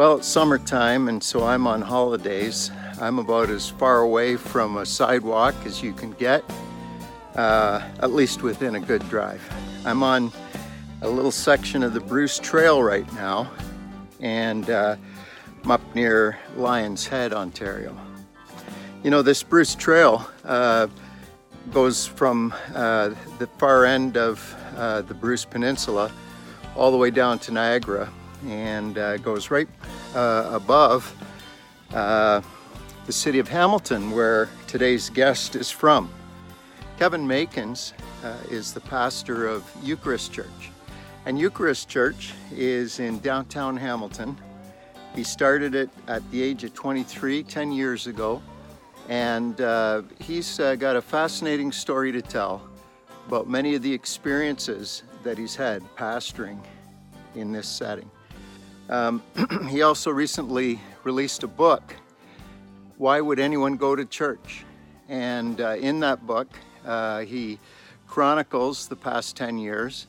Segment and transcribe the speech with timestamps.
[0.00, 2.70] Well, it's summertime, and so I'm on holidays.
[3.02, 6.42] I'm about as far away from a sidewalk as you can get,
[7.36, 9.46] uh, at least within a good drive.
[9.84, 10.32] I'm on
[11.02, 13.50] a little section of the Bruce Trail right now,
[14.20, 14.96] and uh,
[15.64, 17.94] I'm up near Lion's Head, Ontario.
[19.02, 20.86] You know, this Bruce Trail uh,
[21.74, 26.10] goes from uh, the far end of uh, the Bruce Peninsula
[26.74, 28.10] all the way down to Niagara
[28.46, 29.68] and uh, goes right
[30.14, 31.14] uh, above
[31.94, 32.40] uh,
[33.06, 36.10] the city of Hamilton, where today's guest is from.
[36.98, 40.70] Kevin Makins uh, is the pastor of Eucharist Church.
[41.26, 44.36] And Eucharist Church is in downtown Hamilton.
[45.14, 48.42] He started it at the age of 23, 10 years ago.
[49.08, 52.62] And uh, he's uh, got a fascinating story to tell
[53.26, 56.58] about many of the experiences that he's had pastoring
[57.34, 58.10] in this setting.
[58.90, 59.22] Um,
[59.68, 61.94] he also recently released a book,
[62.98, 64.64] Why Would Anyone Go to Church?
[65.08, 66.48] And uh, in that book,
[66.84, 67.60] uh, he
[68.08, 70.08] chronicles the past 10 years.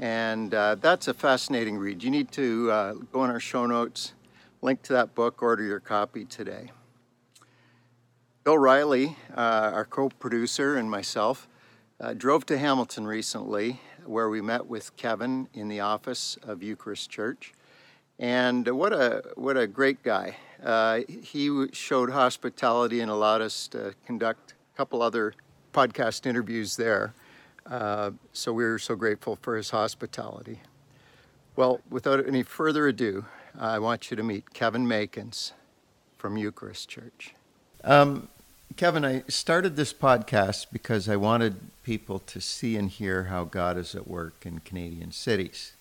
[0.00, 2.02] And uh, that's a fascinating read.
[2.02, 4.12] You need to uh, go in our show notes,
[4.60, 6.72] link to that book, order your copy today.
[8.42, 11.46] Bill Riley, uh, our co producer, and myself
[12.00, 17.08] uh, drove to Hamilton recently where we met with Kevin in the office of Eucharist
[17.08, 17.52] Church.
[18.18, 20.36] And what a what a great guy.
[20.62, 25.34] Uh, he showed hospitality and allowed us to conduct a couple other
[25.72, 27.12] podcast interviews there.
[27.66, 30.60] Uh, so we are so grateful for his hospitality.
[31.56, 33.26] Well, without any further ado,
[33.58, 35.52] I want you to meet Kevin Makins
[36.16, 37.34] from Eucharist Church.
[37.84, 38.28] Um,
[38.76, 43.78] Kevin, I started this podcast because I wanted people to see and hear how God
[43.78, 45.75] is at work in Canadian cities.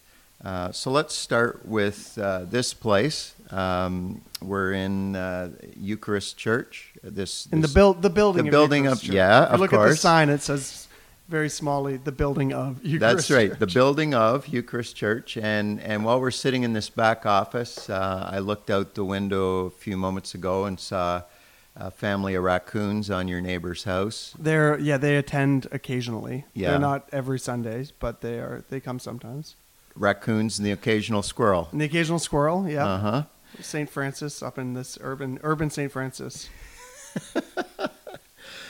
[0.46, 3.34] Uh, so let's start with uh, this place.
[3.50, 6.94] Um, we're in uh, Eucharist Church.
[7.02, 9.10] This, in the build the building the building of, Church.
[9.10, 9.86] yeah, if you of look course.
[9.86, 10.88] at the sign, it says
[11.28, 13.00] very smallly the building of Eucharist.
[13.00, 13.60] That's right, Church.
[13.60, 15.36] the building of Eucharist Church.
[15.36, 19.66] And and while we're sitting in this back office, uh, I looked out the window
[19.66, 21.24] a few moments ago and saw
[21.76, 24.36] a family of raccoons on your neighbor's house.
[24.38, 26.46] They're yeah they attend occasionally.
[26.54, 26.70] Yeah.
[26.70, 29.56] they're not every Sundays, but they are they come sometimes.
[29.96, 31.70] Raccoons and the occasional squirrel.
[31.72, 32.68] And the occasional squirrel.
[32.70, 33.24] Yeah, Uh huh.
[33.62, 36.50] Saint Francis up in this urban urban Saint Francis.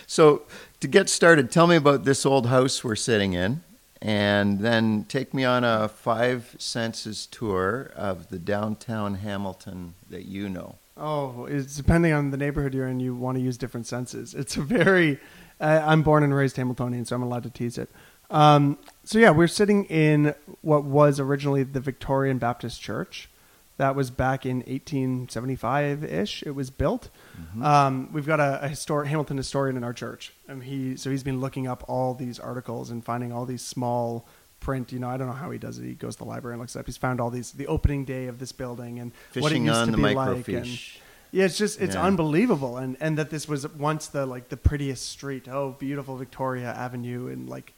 [0.08, 0.44] So,
[0.82, 3.64] to get started, tell me about this old house we're sitting in,
[4.02, 10.48] and then take me on a five senses tour of the downtown Hamilton that you
[10.48, 10.76] know.
[10.96, 14.36] Oh, it's depending on the neighborhood you're in, you want to use different senses.
[14.36, 15.20] It's a very.
[15.60, 17.90] Uh, I'm born and raised Hamiltonian, so I'm allowed to tease it.
[18.30, 23.30] Um, so yeah, we're sitting in what was originally the Victoria Baptist Church.
[23.78, 26.44] That was back in 1875-ish.
[26.44, 27.10] It was built.
[27.62, 31.42] Um, we've got a, a Hamilton historian in our church, and he so he's been
[31.42, 34.26] looking up all these articles and finding all these small
[34.62, 34.92] print.
[34.94, 35.84] You know, I don't know how he does it.
[35.86, 36.86] He goes to the library and looks it up.
[36.86, 39.86] He's found all these the opening day of this building and what it used on
[39.88, 40.48] to the be like.
[40.48, 40.80] and-
[41.32, 42.04] yeah, it's just it's Yeah.
[42.04, 45.50] unbelievable, and and that this was once the like the prettiest street.
[45.50, 47.74] Oh, beautiful Victoria Avenue, and like,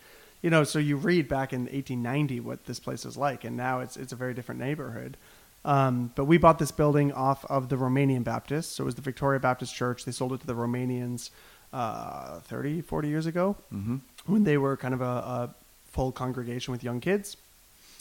[0.47, 3.81] you know, so you read back in 1890 what this place was like, and now
[3.81, 5.17] it's it's a very different neighborhood.
[5.65, 9.01] Um, but we bought this building off of the Romanian Baptists, so it was the
[9.01, 10.05] Victoria Baptist Church.
[10.05, 11.31] They sold it to the Romanians
[11.73, 13.97] uh, 30, 40 years ago Mm-hmm.
[14.27, 15.49] when they were kind of a, a
[15.91, 17.35] full congregation with young kids,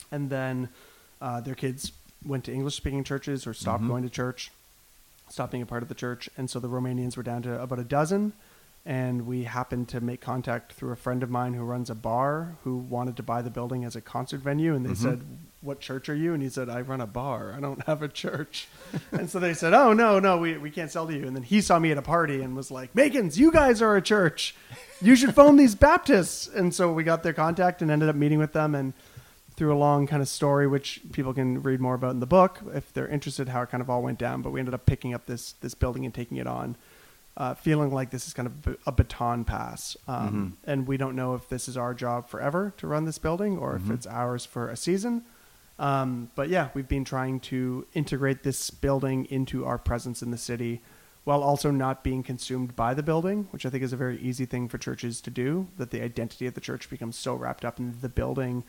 [0.09, 0.69] and then
[1.21, 1.91] uh, their kids
[2.25, 3.89] went to English speaking churches or stopped Mhm.
[3.89, 4.51] going to church,
[5.29, 7.79] stopped being a part of the church, and so the Romanians were down to about
[7.79, 8.31] a dozen.
[8.89, 12.55] And we happened to make contact through a friend of mine who runs a bar
[12.63, 14.73] who wanted to buy the building as a concert venue.
[14.75, 14.97] And they Mhm.
[14.97, 15.21] said,
[15.59, 16.33] What church are you?
[16.33, 17.53] And he said, I run a bar.
[17.53, 18.69] I don't have a church.
[19.11, 21.27] and so they said, Oh, no, no, we, we can't sell to you.
[21.27, 23.97] And then he saw me at a party and was like, Makins, you guys are
[23.97, 24.55] a church.
[25.01, 26.47] You should phone these Baptists.
[26.47, 28.73] And so we got their contact and ended up meeting with them.
[28.73, 28.93] And
[29.57, 32.61] through a long kind of story, which people can read more about in the book
[32.73, 34.43] if they're interested, how it kind of all went down.
[34.43, 36.77] But we ended up picking up this this building and taking it on,
[37.37, 39.95] uh, feeling like this is kind of a baton pass.
[40.07, 43.57] Um, And we don't know if this is our job forever to run this building
[43.59, 45.23] or if it's ours for a season.
[45.79, 50.37] Um, but yeah, we've been trying to integrate this building into our presence in the
[50.37, 50.81] city
[51.25, 54.45] while also not being consumed by the building, which I think is a very easy
[54.45, 57.79] thing for churches to do, that the identity of the church becomes so wrapped up
[57.79, 58.63] in the building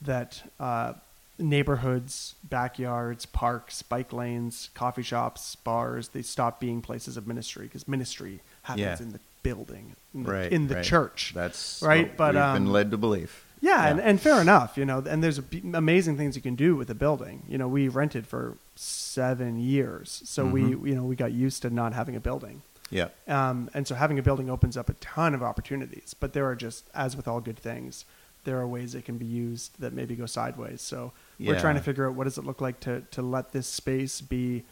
[0.00, 0.94] that uh,
[1.38, 7.86] neighborhoods, backyards, parks, bike lanes, coffee shops, bars, they stop being places of ministry because
[7.88, 9.02] ministry happens Yeah.
[9.06, 10.52] in the building, in the, Right.
[10.52, 10.84] in the right.
[10.84, 11.32] church.
[11.34, 13.44] That's right, but, we've um, been led to believe.
[13.60, 14.04] Yeah, And, Yeah.
[14.04, 15.02] and fair enough, you know.
[15.08, 17.42] And there's b- amazing things you can do with a building.
[17.48, 21.70] You know, we rented for seven years, so we, you know, we got used to
[21.70, 22.62] not having a building.
[22.90, 23.08] Yeah.
[23.26, 26.14] Um, and so having a building opens up a ton of opportunities.
[26.18, 28.04] But there are just, as with all good things,
[28.48, 30.80] there are ways it can be used that maybe go sideways.
[30.80, 33.66] So we're trying to figure out what does it look like to to let this
[33.66, 34.64] space be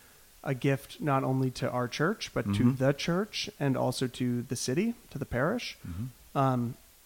[0.43, 2.79] a gift not only to our church but to Mhm.
[2.79, 5.77] the church and also to the city, to the parish.
[5.87, 6.39] Mm-hmm.
[6.39, 6.61] Um,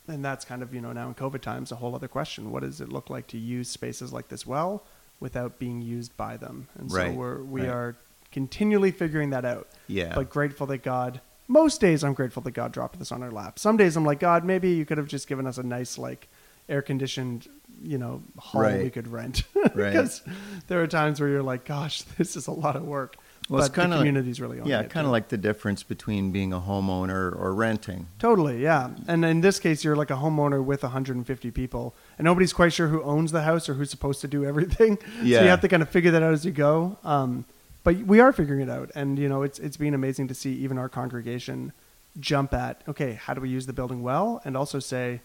[0.07, 2.51] and that's kind of you know now in COVID times a whole other question.
[2.53, 4.73] What does it look like to use spaces like this well
[5.19, 6.69] without being used by them?
[6.79, 7.71] And so we're we right.
[7.71, 7.97] are
[8.31, 10.13] continually figuring that out Yeah.
[10.15, 11.21] but grateful that God.
[11.49, 13.59] Most days I'm grateful that God dropped this on our lap.
[13.59, 16.29] Some days I'm like, God, maybe you could have just given us a nice like
[16.71, 17.49] air conditioned,
[17.83, 18.83] you know, hall Right.
[18.85, 19.43] we could rent.
[19.75, 19.93] Right.
[19.93, 20.23] because
[20.69, 23.17] there are times where you're like, gosh, this is a lot of work.
[23.49, 25.83] Well, it's but the kinda like- community's really on yeah, kind of like the difference
[25.83, 28.07] between being a homeowner or renting.
[28.21, 28.91] Totally, yeah.
[29.09, 32.87] And in this case, you're like a homeowner with 150 people, and nobody's quite sure
[32.89, 34.99] who owns the house or who's supposed to do everything.
[35.23, 35.39] Yeah.
[35.39, 36.97] So you have to kind of figure that out as you go.
[37.05, 37.45] Um,
[37.83, 40.53] but we are figuring it out, and you know, it's it's been amazing to see
[40.55, 41.73] even our congregation
[42.21, 45.21] jump at okay, how do we use the building well, and also say,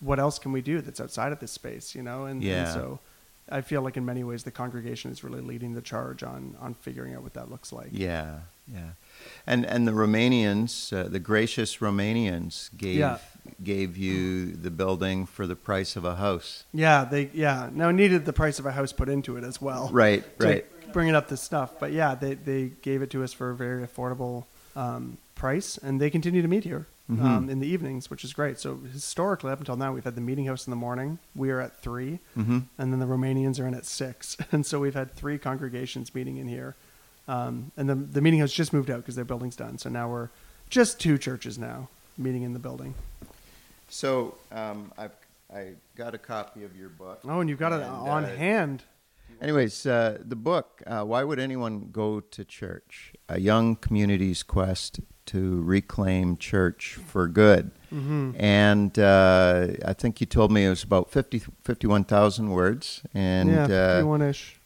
[0.00, 2.24] what else can we do that's outside of this space, you know?
[2.24, 2.72] And, and Yeah.
[2.72, 3.00] so.
[3.52, 6.72] I feel like in many ways the congregation is really leading the charge on on
[6.72, 7.88] figuring out what that looks like.
[7.90, 8.42] Yeah,
[8.72, 8.90] yeah.
[9.44, 13.18] And and the Romanians, uh, the gracious Romanians, gave Yeah.
[13.60, 16.62] gave you the building for the price of a house.
[16.72, 17.70] Yeah, they yeah.
[17.72, 19.88] Now needed the price of a house put into it as well.
[19.92, 20.64] Right, right.
[20.92, 21.72] bring it up to stuff.
[21.80, 24.44] But yeah, they they gave it to us for a very affordable
[24.76, 27.24] um, price, and they continue to meet here Mhm.
[27.24, 28.58] um, in the evenings, which is great.
[28.58, 31.18] So historically, up until now, we've had the meeting house in the morning.
[31.34, 32.58] We are at three, Mm-hmm.
[32.78, 36.36] and then the Romanians are in at six, and so we've had three congregations meeting
[36.36, 36.76] in here.
[37.28, 39.78] Um, and the the meeting house just moved out because their building's done.
[39.78, 40.30] So now we're
[40.68, 42.94] just two churches now meeting in the building.
[43.88, 45.12] So um, I've
[45.52, 47.20] I got a copy of your book.
[47.24, 48.84] Oh, and you've got it on uh, hand.
[49.40, 50.82] Anyways, uh, the book.
[50.86, 53.12] Uh, why would anyone go to church?
[53.28, 57.70] A young community's quest to reclaim church for good.
[57.92, 58.32] Mm-hmm.
[58.38, 63.02] And uh, I think you told me it was about 50, 51,000 words.
[63.14, 64.60] And yeah, uh, fifty-one ish.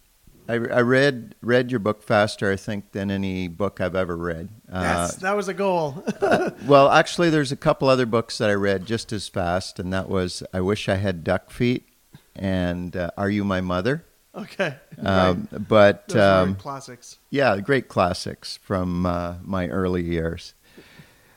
[0.46, 4.50] I, I read read your book faster, I think, than any book I've ever read.
[4.70, 6.04] Uh, Yes, that was a goal.
[6.66, 10.08] well, actually, there's a couple other books that I read just as fast, and that
[10.08, 11.88] was "I Wish I Had Duck Feet"
[12.36, 14.04] and uh, "Are You My Mother."
[14.36, 14.76] Okay.
[15.02, 17.18] Um, But um, classics.
[17.30, 20.54] yeah, great classics from uh, my early years.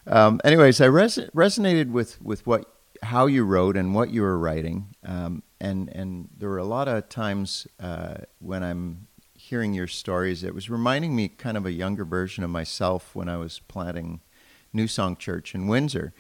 [0.06, 2.74] Um, anyways, I res- resonated with, with what
[3.04, 6.88] how you wrote and what you were writing, um, and and there were a lot
[6.88, 11.72] of times uh, when I'm hearing your stories, it was reminding me kind of a
[11.72, 14.22] younger version of myself when I was planting
[14.74, 16.14] New Song Church in Windsor.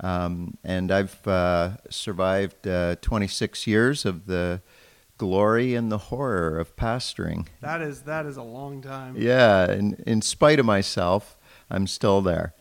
[0.00, 4.60] Um, and I've uh, survived uh, 26 years of the
[5.18, 7.46] glory and the horror of pastoring.
[7.60, 9.16] That is that is a long time.
[9.18, 11.36] Yeah, in, in spite of myself,
[11.70, 12.54] I'm still there.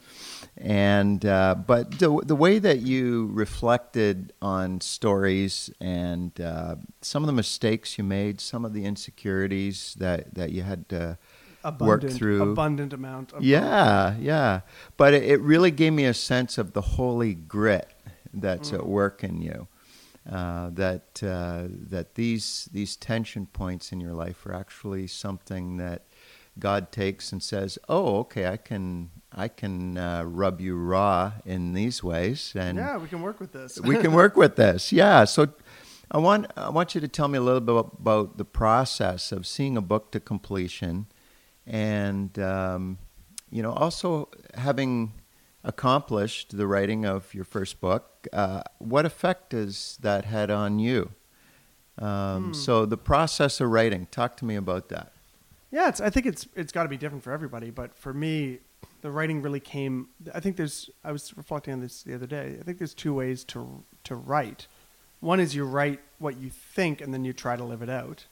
[0.57, 7.27] And uh, but the the way that you reflected on stories and uh, some of
[7.27, 11.19] the mistakes you made, some of the insecurities that, that you had to
[11.79, 12.51] work through.
[12.51, 13.33] abundant amount.
[13.33, 14.61] Of Yeah, yeah.
[14.97, 17.87] But it, it really gave me a sense of the holy grit
[18.33, 19.67] that's at work in you.
[20.29, 26.03] Uh, that uh, that these these tension points in your life are actually something that
[26.59, 31.73] God takes and says, "Oh, okay, I can I can uh, rub you raw in
[31.73, 33.79] these ways, and yeah, we can work with this.
[33.79, 34.91] we can work with this.
[34.97, 35.25] Yeah.
[35.25, 35.47] So
[36.11, 39.45] I want I want you to tell me a little bit about the process of
[39.45, 41.05] seeing a book to completion,
[41.65, 42.97] and um,
[43.49, 45.13] you know also having
[45.67, 48.27] accomplished the writing of your first book.
[48.33, 51.11] Uh, what effect has that had on you?
[51.99, 54.07] Um, So the process of writing.
[54.09, 55.11] Talk to me about that.
[55.69, 58.59] Yeah, it's, I think it's it's got to be different for everybody, but for me,
[59.01, 60.07] the writing really came.
[60.33, 60.89] I think there's.
[61.03, 62.55] I was reflecting on this the other day.
[62.59, 64.67] I think there's two ways to to write.
[65.19, 68.25] One is you write what you think, and then you try to live it out.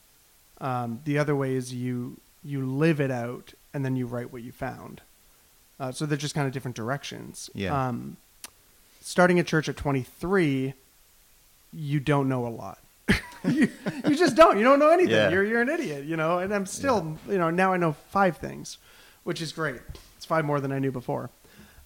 [0.60, 4.42] Um, the other way is you you live it out, and then you write what
[4.42, 5.02] you found.
[5.78, 7.50] Uh, so they're just kind of different directions.
[7.54, 7.88] Yeah.
[7.88, 8.16] Um,
[9.02, 10.74] starting a church at 23,
[11.72, 12.78] you don't know a lot.
[13.48, 13.68] you,
[14.06, 14.56] you just don't.
[14.58, 15.12] You don't know anything.
[15.14, 15.28] Yeah.
[15.30, 16.38] You're you're an idiot, you know.
[16.38, 18.78] And I'm still, you know, now I know five things,
[19.24, 19.80] which is great.
[20.16, 21.30] It's five more than I knew before.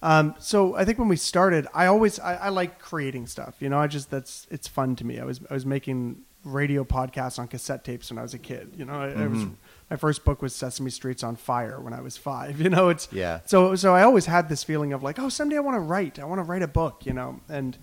[0.01, 3.55] Um, so I think when we started, I always I, I like creating stuff.
[3.59, 5.19] You know, I just that's it's fun to me.
[5.19, 8.71] I was I was making radio podcasts on cassette tapes when I was a kid.
[8.77, 9.51] You know, I, I was Mhm.
[9.91, 12.59] My first book was Sesame Street's on Fire when I was five.
[12.63, 13.41] You know, it's Yeah.
[13.45, 16.17] So so I always had this feeling of like, oh, someday I want to write.
[16.17, 17.05] I want to write a book.
[17.05, 17.77] You know, and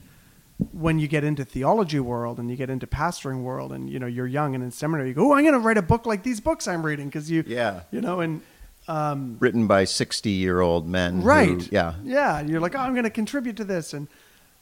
[0.72, 4.08] when you get into theology world and you get into pastoring world and you know
[4.08, 6.24] you're young and in seminary you go oh i'm going to write a book like
[6.24, 7.82] these books i'm reading because you Yeah.
[7.92, 8.42] you know and
[8.88, 11.20] um, Written by 60 year old men.
[11.20, 11.94] who- right yeah.
[12.02, 14.08] yeah you're like oh i'm going to contribute to this and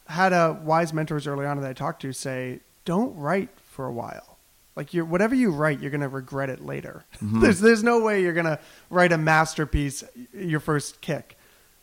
[0.05, 3.91] had a wise mentors early on that i talked to say don't write for a
[3.91, 4.36] while
[4.77, 7.03] like you're whatever you write you're going to regret it later.
[7.17, 7.41] Mm-hmm.
[7.41, 8.59] There's there's no way you're going to
[8.91, 10.03] write a masterpiece
[10.33, 11.35] your first kick.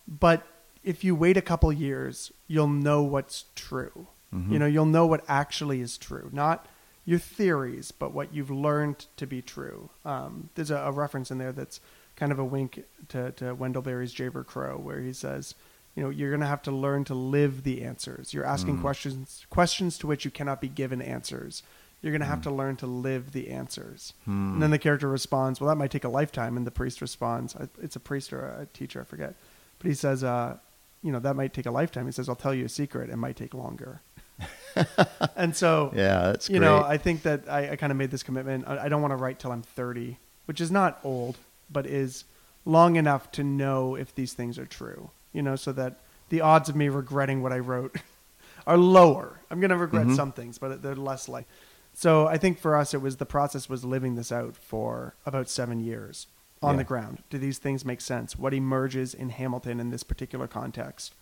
[0.06, 0.46] But
[0.84, 4.06] if you wait a couple years you'll know what's true.
[4.32, 4.52] Mm-hmm.
[4.52, 6.66] You know you'll know what actually is true not
[7.04, 9.90] your theories but what you've learned to be true.
[10.04, 11.80] Um, there's a, a reference in there that's
[12.14, 15.56] kind of a wink to, to wendell berry's Jayber Crow where he says
[15.96, 18.32] you know you're going to have to learn to live the answers.
[18.32, 18.82] You're asking mm.
[18.82, 21.64] questions questions to which you cannot be given answers
[22.04, 24.12] you're going to have to learn to live the answers.
[24.26, 27.56] And then the character responds well that might take a lifetime and the priest responds
[27.82, 29.34] it's a priest or a teacher i forget.
[29.78, 30.58] But he says uh,
[31.02, 32.04] you know that might take a lifetime.
[32.06, 34.02] He says i'll tell you a secret it might take longer.
[35.36, 36.66] And so Yeah, that's you great.
[36.66, 38.64] know i think that i, I kind of made this commitment.
[38.66, 41.36] I, I don't want to write till i'm 30 which is not old
[41.70, 42.24] but is
[42.64, 46.68] long enough to know if these things are true you know so that the odds
[46.68, 47.96] of me regretting what i wrote
[48.66, 49.40] are lower.
[49.50, 50.16] I'm going to regret Mm-hmm.
[50.16, 51.46] some things but they're less like
[51.94, 55.48] so i think for us it was the process was living this out for about
[55.48, 56.26] seven years
[56.62, 56.78] on Yeah.
[56.78, 61.14] the ground do these things make sense what emerges in hamilton in this particular context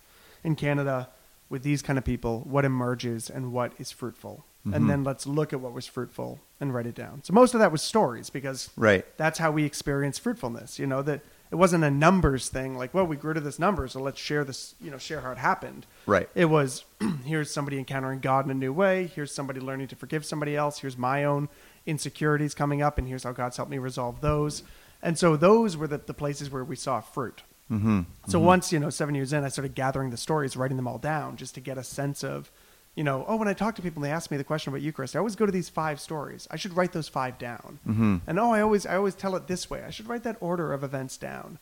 [0.43, 1.09] in canada
[1.49, 4.75] with these kind of people what emerges and what is fruitful Mm-hmm.
[4.75, 7.59] and then let's look at what was fruitful and write it down so most of
[7.59, 9.05] that was stories because Right.
[9.17, 11.19] that's how we experience fruitfulness you know that
[11.53, 14.43] it wasn't a numbers thing like well we grew to this number so let's share
[14.43, 16.27] this you know share how it happened Right.
[16.33, 16.83] it was
[17.25, 20.79] here's somebody encountering god in a new way here's somebody learning to forgive somebody else
[20.79, 21.47] here's my own
[21.85, 24.63] insecurities coming up and here's how god's helped me resolve those
[25.01, 28.01] and so those were the, the places where we saw fruit Mm-hmm.
[28.27, 30.97] so once you know seven years in i started gathering the stories writing them all
[30.97, 32.51] down just to get a sense of
[32.95, 34.81] you know oh when i talk to people and they ask me the question about
[34.81, 36.47] eucharist i always go to these five stories.
[36.51, 37.79] I should write those five down.
[37.87, 38.17] Mm-hmm.
[38.27, 39.83] and oh i always i always tell it this way.
[39.83, 41.59] I should write that order of events down.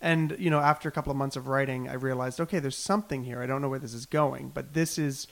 [0.00, 3.24] And you know after a couple of months of writing i realized okay there's something
[3.24, 3.42] here.
[3.42, 5.28] I don't know where this is going but this is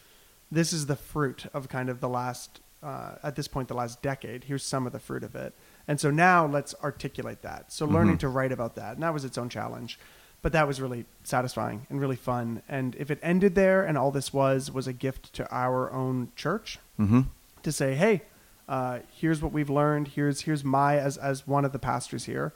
[0.53, 4.01] this is the fruit of kind of the last uh, at this point the last
[4.03, 4.45] decade.
[4.45, 5.55] Here's some of the fruit of it.
[5.87, 7.73] And so now let's articulate that.
[7.73, 9.99] So learning to write about that and that was its own challenge
[10.43, 14.11] but that was really satisfying and really fun and if it ended there and all
[14.11, 17.21] this was was a gift to our own church Mm-hmm.
[17.63, 18.23] to say, hey,
[18.69, 20.09] uh, here's what we've learned.
[20.09, 22.53] Here's here's my as as one of the pastors here.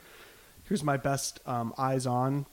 [0.65, 2.45] Here's my best um, eyes on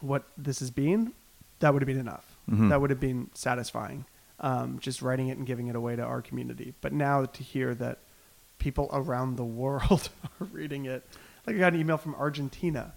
[0.00, 1.12] what this has been.
[1.60, 2.24] That would have been enough.
[2.50, 2.70] Mhm.
[2.70, 4.06] That would have been satisfying.
[4.40, 6.72] Um, just writing it and giving it away to our community.
[6.80, 7.98] But now to hear that
[8.58, 10.08] people around the world
[10.40, 11.06] are reading it,
[11.46, 12.92] like I got an email from Argentina,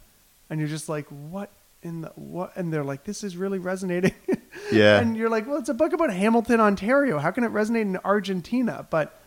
[0.53, 1.49] and you're just like, what
[1.81, 2.55] in the what?
[2.55, 4.13] And they're like, this is really resonating.
[4.71, 4.99] Yeah.
[4.99, 7.17] and you're like, well, it's a book about Hamilton, Ontario.
[7.19, 8.85] How can it resonate in Argentina?
[8.89, 9.19] But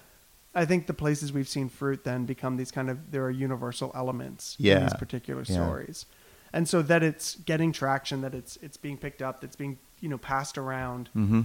[0.55, 3.91] I think the places we've seen fruit then become these kind of there are universal
[3.95, 5.55] elements in these particular Yeah.
[5.57, 6.07] stories,
[6.53, 10.09] and so that it's getting traction, that it's it's being picked up, that's being you
[10.09, 11.11] know passed around.
[11.15, 11.43] Mm-hmm.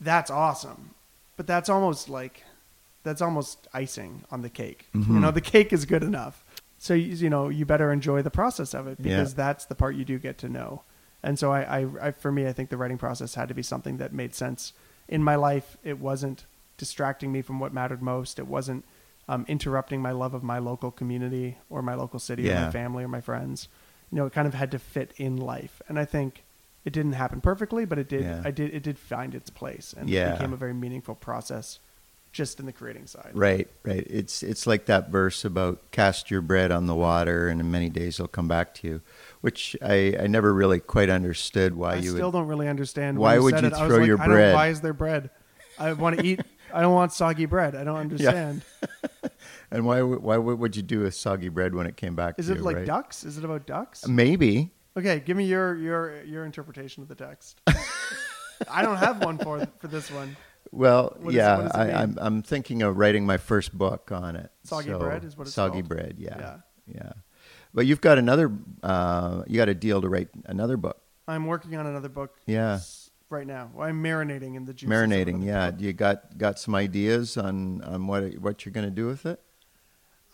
[0.00, 0.94] That's awesome,
[1.36, 2.44] but that's almost like
[3.02, 4.86] that's almost icing on the cake.
[4.94, 5.08] Mhm.
[5.08, 6.44] You know, the cake is good enough.
[6.86, 9.36] So you, you know you better enjoy the process of it because Yeah.
[9.44, 10.82] that's the part you do get to know.
[11.22, 13.62] And so I, I, I, for me, I think the writing process had to be
[13.62, 14.72] something that made sense
[15.08, 15.76] in my life.
[15.82, 18.38] It wasn't distracting me from what mattered most.
[18.38, 18.84] It wasn't
[19.28, 23.02] um, interrupting my love of my local community or my local city or my family
[23.02, 23.68] or my friends.
[24.12, 25.82] You know, it kind of had to fit in life.
[25.88, 26.44] And I think
[26.84, 28.22] it didn't happen perfectly, but it did.
[28.22, 28.42] Yeah.
[28.44, 28.72] I did.
[28.72, 30.28] It did find its place, and Yeah.
[30.28, 31.80] it became a very meaningful process,
[32.36, 33.30] just in the creating side.
[33.34, 34.06] Right, right.
[34.08, 37.88] It's it's like that verse about cast your bread on the water, and in many
[37.88, 39.00] days it'll come back to you,
[39.40, 42.38] which I, I never really quite understood why I you still would.
[42.38, 43.18] don't really understand.
[43.18, 43.74] Why would you it.
[43.74, 44.54] Throw like, your I don't, bread?
[44.54, 45.30] why is there bread?
[45.78, 46.40] I want to eat.
[46.72, 47.74] I don't want soggy bread.
[47.74, 48.62] I don't understand.
[49.70, 52.36] And why why would would you do a soggy bread when it came back?
[52.38, 52.86] Is to it you, like right?
[52.86, 53.24] ducks?
[53.24, 54.04] Is it about ducks?
[54.04, 54.70] Uh, maybe.
[54.96, 57.60] Okay, give me your your your interpretation of the text.
[58.70, 60.36] I don't have one for for this one.
[60.72, 61.94] Well, What is- yeah, what I, mean?
[61.96, 64.50] I'm I'm thinking of writing my first book on it.
[64.64, 65.88] Soggy So, bread is what it's soggy called?
[65.88, 66.16] bread.
[66.18, 66.56] Yeah, Yeah.
[66.86, 67.12] yeah,
[67.74, 68.52] But you've got another.
[68.82, 71.00] Uh, you got a deal to write another book.
[71.28, 72.36] I'm working on another book.
[72.46, 72.80] Yeah.
[73.28, 74.84] Right now, I'm marinating in the juices.
[74.84, 75.44] of Marinating.
[75.44, 75.70] Yeah.
[75.72, 75.80] book.
[75.80, 79.40] You got got some ideas on on what what you're going to do with it?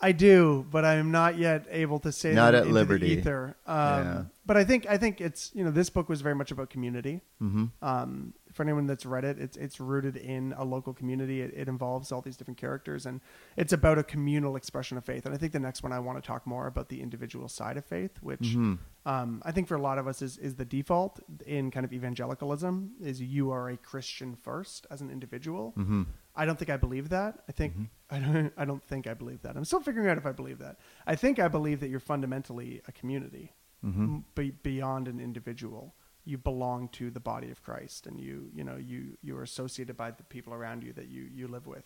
[0.01, 3.07] I do, but I am not yet able to say Not at into the liberty.
[3.11, 3.55] ether.
[3.65, 4.23] Um, Yeah.
[4.45, 7.21] But I think I think it's you know this book was very much about community.
[7.41, 7.65] Mm-hmm.
[7.81, 11.41] Um, for anyone that's read it, it's it's rooted in a local community.
[11.41, 13.19] It, it involves all these different characters, and
[13.57, 15.25] it's about a communal expression of faith.
[15.25, 17.77] And I think the next one I want to talk more about the individual side
[17.77, 18.73] of faith, which Mm-hmm.
[19.05, 21.91] um, I think for a lot of us is is the default in kind of
[21.93, 25.73] evangelicalism is you are a Christian first as an individual.
[25.77, 26.03] Mm-hmm.
[26.35, 27.43] I don't think I believe that.
[27.47, 27.73] I think
[28.09, 28.53] I don't.
[28.57, 29.55] I don't think I believe that.
[29.55, 30.77] I'm still figuring out if I believe that.
[31.05, 33.53] I think I believe that you're fundamentally a community,
[33.85, 34.03] Mm-hmm.
[34.03, 35.93] m- be, beyond an individual.
[36.25, 39.97] You belong to the body of Christ, and you you know you you are associated
[39.97, 41.83] by the people around you that you you live with.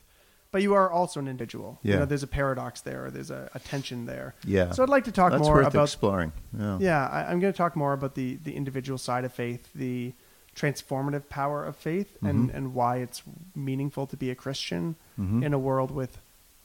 [0.51, 1.77] But you are also an individual.
[1.84, 2.00] You Yeah.
[2.00, 3.12] know, there's a paradox there.
[3.12, 4.34] There's a, a tension there.
[4.46, 4.72] Yeah.
[4.72, 6.32] So I'd like to talk That's more worth about exploring.
[6.58, 6.77] Yeah.
[6.79, 10.13] yeah, I, I'm going to talk more about the the individual side of faith, the
[10.56, 12.56] transformative power of faith, and Mhm.
[12.56, 13.22] and why it's
[13.56, 15.44] meaningful to be a Christian Mhm.
[15.46, 16.20] in a world with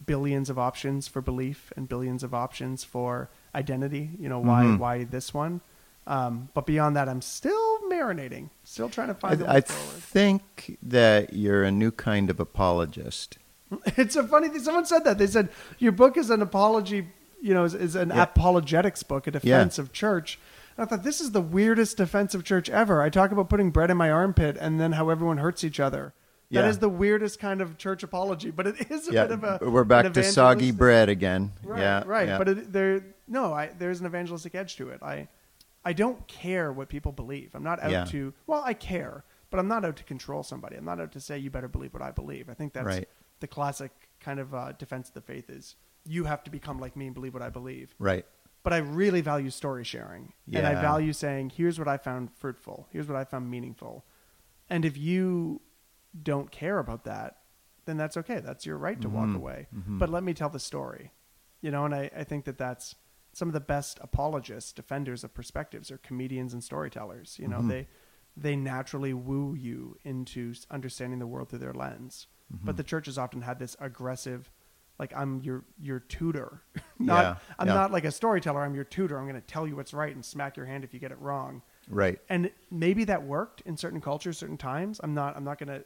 [0.07, 4.11] billions of options for belief and billions of options for identity.
[4.19, 4.79] You know why Mhm.
[4.79, 5.61] why this one?
[6.07, 10.03] Um, but beyond that, I'm still marinating, still trying to I, find the I forward.
[10.03, 13.39] think that you're a new kind of apologist.
[13.97, 14.61] It's a funny thing.
[14.61, 15.17] Someone said that.
[15.19, 17.07] They said your book is an apology,
[17.41, 18.23] you know, is, is an Yeah.
[18.25, 20.39] apologetics book, a defense of church.
[20.77, 23.01] And I thought this is the weirdest defense of church ever.
[23.01, 26.13] I talk about putting bread in my armpit and then how everyone hurts each other.
[26.51, 26.69] That Yeah.
[26.69, 29.71] is the weirdest kind of church apology, but it is a yeah, bit of a.
[29.71, 31.53] we're back to soggy bread again.
[31.63, 32.29] Right, yeah, right.
[32.29, 32.39] yeah.
[32.39, 35.03] But it, there, no, I, there's an evangelistic edge to it.
[35.03, 35.29] I,
[35.85, 37.55] I don't care what people believe.
[37.55, 38.05] I'm not out Yeah.
[38.07, 38.35] to.
[38.47, 40.77] Well, I care, but I'm not out to control somebody.
[40.77, 42.49] I'm not out to say you better believe what I believe.
[42.49, 43.09] I think that's Right.
[43.41, 46.97] the classic kind of uh, defense of the faith is you have to become like
[46.97, 47.95] me and believe what I believe.
[47.99, 48.25] right.
[48.65, 52.87] But I really value story sharing, and I value saying, "Here's what I found fruitful.
[52.91, 54.05] Here's what I found meaningful."
[54.71, 55.63] And if you
[56.23, 57.39] don't care about that,
[57.87, 58.39] then that's okay.
[58.39, 59.35] That's your right to walk Mhm.
[59.35, 59.67] away.
[59.75, 59.99] Mhm.
[59.99, 61.11] But let me tell the story,
[61.61, 61.85] you know.
[61.85, 62.95] And I, I think that that's
[63.33, 67.39] some of the best apologists, defenders of perspectives, are comedians and storytellers.
[67.39, 67.69] You know, Mhm.
[67.69, 67.89] they
[68.35, 72.29] they naturally woo you into understanding the world through their lens.
[72.55, 72.65] Mm-hmm.
[72.65, 74.51] But the church has often had this aggressive,
[74.99, 76.63] like I'm your your tutor,
[76.99, 77.75] not Yeah, I'm yeah.
[77.75, 78.63] not like a storyteller.
[78.63, 79.19] I'm your tutor.
[79.19, 81.19] I'm going to tell you what's right and smack your hand if you get it
[81.21, 81.61] wrong.
[81.89, 82.21] Right.
[82.31, 84.99] And maybe that worked in certain cultures, certain times.
[85.03, 85.37] I'm not.
[85.37, 85.85] I'm not going to.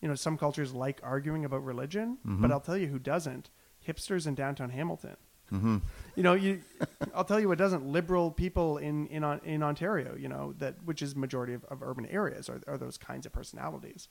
[0.00, 2.40] You know, some cultures like arguing about religion, Mhm.
[2.40, 3.50] but I'll tell you who doesn't:
[3.86, 5.16] hipsters in downtown Hamilton.
[5.52, 5.78] Mm-hmm.
[6.16, 6.60] You know, you.
[7.14, 7.86] I'll tell you what doesn't.
[7.86, 12.06] Liberal people in in in Ontario, you know, that which is majority of, of urban
[12.06, 14.08] areas are, are those kinds of personalities,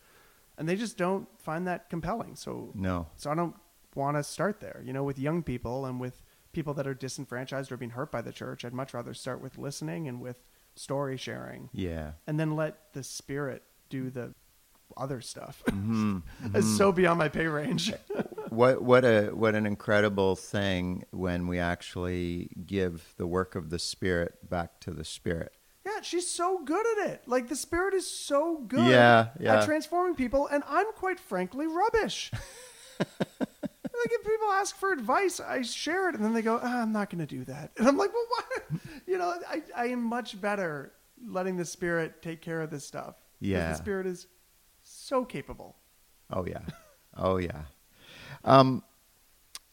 [0.58, 2.36] and they just don't find that compelling.
[2.36, 3.08] So No.
[3.16, 3.56] so I don't
[3.96, 4.82] want to start there.
[4.86, 6.24] You know, with young people and with
[6.54, 9.58] people that are disenfranchised or being hurt by the church, I'd much rather start with
[9.60, 10.44] listening and with
[10.76, 12.12] story sharing, Yeah.
[12.26, 14.34] and then let the spirit do the
[14.96, 15.62] other stuff.
[15.68, 16.20] Mm-hmm.
[16.56, 17.92] It's so beyond my pay range.
[18.50, 23.80] what what a what an incredible thing when we actually give the work of the
[23.80, 25.54] spirit back to the spirit.
[25.86, 27.24] yeah, she's so good at it.
[27.28, 29.60] Like the spirit is so good Yeah, yeah.
[29.60, 32.32] at transforming people, and I'm quite frankly rubbish.
[33.00, 36.92] like if people ask for advice, I share it, and then they go, "Ah, "I'm
[36.92, 40.04] not going to do that," and I'm like, "Well, what?" You know, I, I am
[40.04, 40.92] much better
[41.26, 43.16] letting the spirit take care of this stuff.
[43.40, 43.70] Yeah.
[43.72, 44.28] the spirit is
[44.84, 45.78] so capable.
[46.30, 46.60] Oh yeah.
[47.16, 47.62] Oh yeah.
[48.44, 48.84] Um,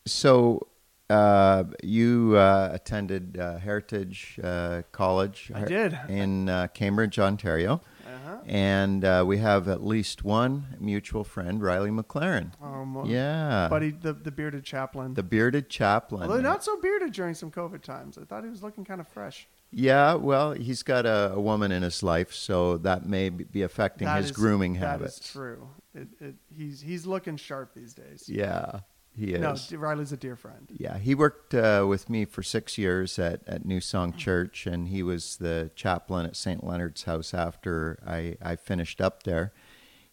[0.06, 0.66] so
[1.10, 5.50] uh, you uh, attended uh, Heritage uh, College.
[5.54, 5.98] I did.
[6.08, 8.38] in uh, Cambridge, Ontario, Uh-huh.
[8.46, 12.52] and uh, we have at least one mutual friend, Riley McLaren.
[12.62, 15.14] Um, Yeah, buddy, the the bearded chaplain.
[15.14, 16.22] the bearded chaplain.
[16.22, 19.08] Although not so bearded during some COVID times, I thought he was looking kind of
[19.08, 19.46] fresh.
[19.76, 24.06] Yeah, well, he's got a, a woman in his life, so that may be affecting
[24.06, 25.18] That his is- grooming That habits.
[25.18, 25.68] That is true.
[25.94, 28.28] It, it, he's he's looking sharp these days.
[28.28, 28.80] Yeah,
[29.16, 29.40] he is.
[29.72, 30.66] No, Riley's a dear friend.
[30.76, 34.88] Yeah, he worked uh, with me for six years at, at New Song Church, and
[34.88, 36.64] he was the chaplain at St.
[36.64, 39.52] Leonard's House after I, I finished up there.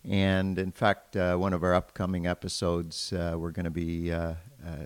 [0.03, 4.33] And in fact, uh, one of our upcoming episodes, uh, we're going to be uh,
[4.65, 4.85] uh,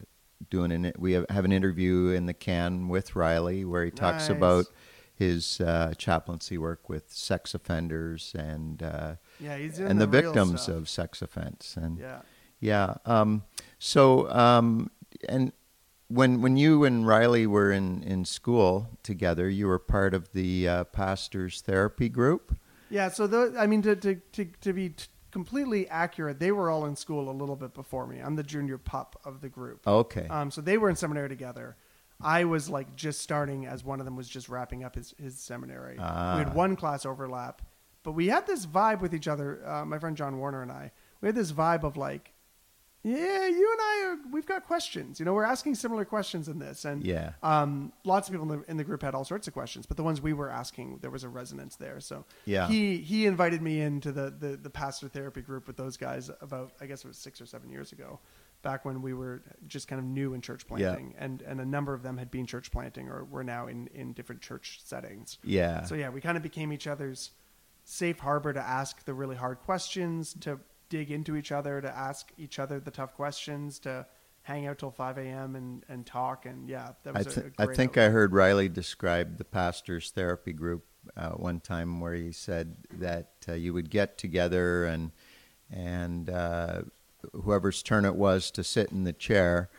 [0.49, 4.29] doing an we have, have an interview in the can with Riley where he talks
[4.29, 4.37] Nice.
[4.37, 4.65] about
[5.13, 10.67] his uh, chaplaincy work with sex offenders and uh, Yeah, he's and the, real victims
[10.67, 12.21] of sex offense and Yeah.
[12.59, 12.95] yeah.
[13.05, 13.43] Um,
[13.79, 14.91] so, um,
[15.29, 15.53] and
[16.09, 20.67] when when you and Riley were in, in school together, you were part of the
[20.67, 22.57] uh, pastors therapy group.
[22.89, 26.69] Yeah, so the, I mean, to, to, to, to be t- completely accurate, they were
[26.69, 28.19] all in school a little bit before me.
[28.21, 29.85] I'm the junior pup of the group.
[29.85, 30.25] Okay.
[30.29, 31.75] Um, so they were in seminary together.
[32.21, 35.37] I was like just starting as one of them was just wrapping up his, his
[35.37, 35.97] seminary.
[35.99, 36.37] Ah.
[36.37, 37.61] We had one class overlap,
[38.01, 39.59] but we had this vibe with each other.
[39.67, 42.31] Uh, my friend John Warner and I, we had this vibe of like,
[43.07, 45.19] yeah, you and I are, we've got questions.
[45.19, 47.33] You know, we're asking similar questions in this, and Yeah.
[47.43, 49.95] um, lots of people in the, in the group had all sorts of questions, but
[49.95, 51.99] the ones we were asking, there was a resonance there.
[51.99, 52.67] So Yeah.
[52.67, 56.71] he he invited me into the, the the pastor therapy group with those guys about
[56.81, 58.19] I guess it was six or seven years ago,
[58.63, 60.67] back when we were just kind of new in church Yeah.
[60.69, 63.85] planting, and and a number of them had been church planting or were now in
[63.93, 65.37] in different church settings.
[65.43, 65.83] Yeah.
[65.83, 67.31] So yeah, we kind of became each other's
[67.83, 72.31] safe harbor to ask the really hard questions, to dig into each other, to ask
[72.37, 74.05] each other the tough questions, to
[74.43, 75.55] hang out till five a.m.
[75.55, 76.45] and and talk.
[76.45, 78.09] And yeah, that I, was th- a I great think outlet.
[78.09, 80.85] I heard Riley describe the pastor's therapy group
[81.17, 85.11] uh, one time where he said that uh, you would get together and
[85.71, 86.81] and uh,
[87.33, 89.69] whoever's turn it was to sit in the chair,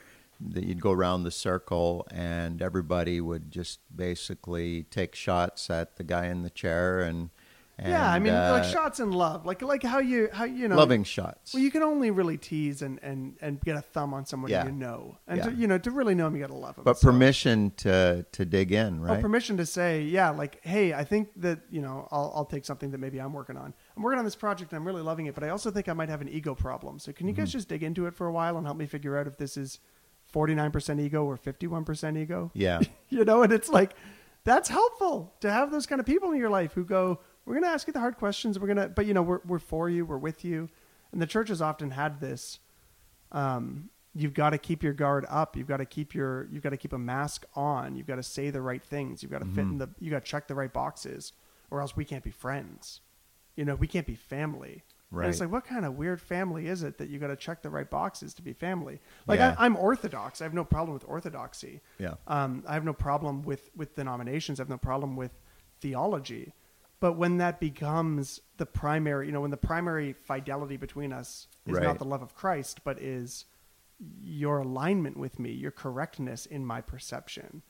[0.40, 6.04] that you'd go around the circle and everybody would just basically take shots at the
[6.04, 7.30] guy in the chair and,
[7.78, 10.66] and yeah, I mean, like uh, shots in love, like like how you how you
[10.66, 11.52] know loving shots.
[11.52, 14.64] Well, you can only really tease and and and get a thumb on someone Yeah.
[14.64, 15.44] you know, and Yeah.
[15.44, 16.84] to, you know to really know them, you got to love them.
[16.84, 19.20] but permission to to dig in, Oh, right?
[19.20, 22.90] permission to say, yeah, like, hey, I think that you know, I'll, I'll take something
[22.92, 23.74] that maybe I'm working on.
[23.96, 25.92] I'm working on this project and I'm really loving it, but I also think I
[25.92, 26.98] might have an ego problem.
[26.98, 27.42] So can you Mm-hmm.
[27.42, 29.56] guys just dig into it for a while and help me figure out if this
[29.58, 29.80] is
[30.32, 32.50] 49% ego or 51% ego?
[32.54, 33.94] yeah, you know, and it's like
[34.44, 37.64] that's helpful to have those kind of people in your life who go, we're going
[37.64, 38.58] to ask you the hard questions.
[38.58, 40.04] We're going to, but you know, we're, we're for you.
[40.04, 40.68] We're with you.
[41.12, 42.58] And the church has often had this,
[43.32, 45.56] um, you've got to keep your guard up.
[45.56, 47.96] You've got to keep your, you've got to keep a mask on.
[47.96, 49.22] You've got to say the right things.
[49.22, 51.32] You've got to fit in the, you got to check the right boxes
[51.70, 53.00] or else we can't be friends.
[53.56, 54.82] You know, we can't be family.
[55.12, 57.62] And it's like, what kind of weird family is it that you got to check
[57.62, 59.00] the right boxes to be family?
[59.28, 59.54] Like, Yeah.
[59.56, 60.40] I, I'm Orthodox.
[60.40, 61.80] I have no problem with orthodoxy.
[61.98, 64.58] yeah, Um, I have no problem with, with denominations.
[64.58, 65.30] I have no problem with
[65.80, 66.52] theology.
[67.00, 71.74] But when that becomes the primary, you know, when the primary fidelity between us is
[71.74, 71.84] Right.
[71.84, 73.44] not the love of Christ, but is
[74.22, 77.62] your alignment with me, your correctness in my perception,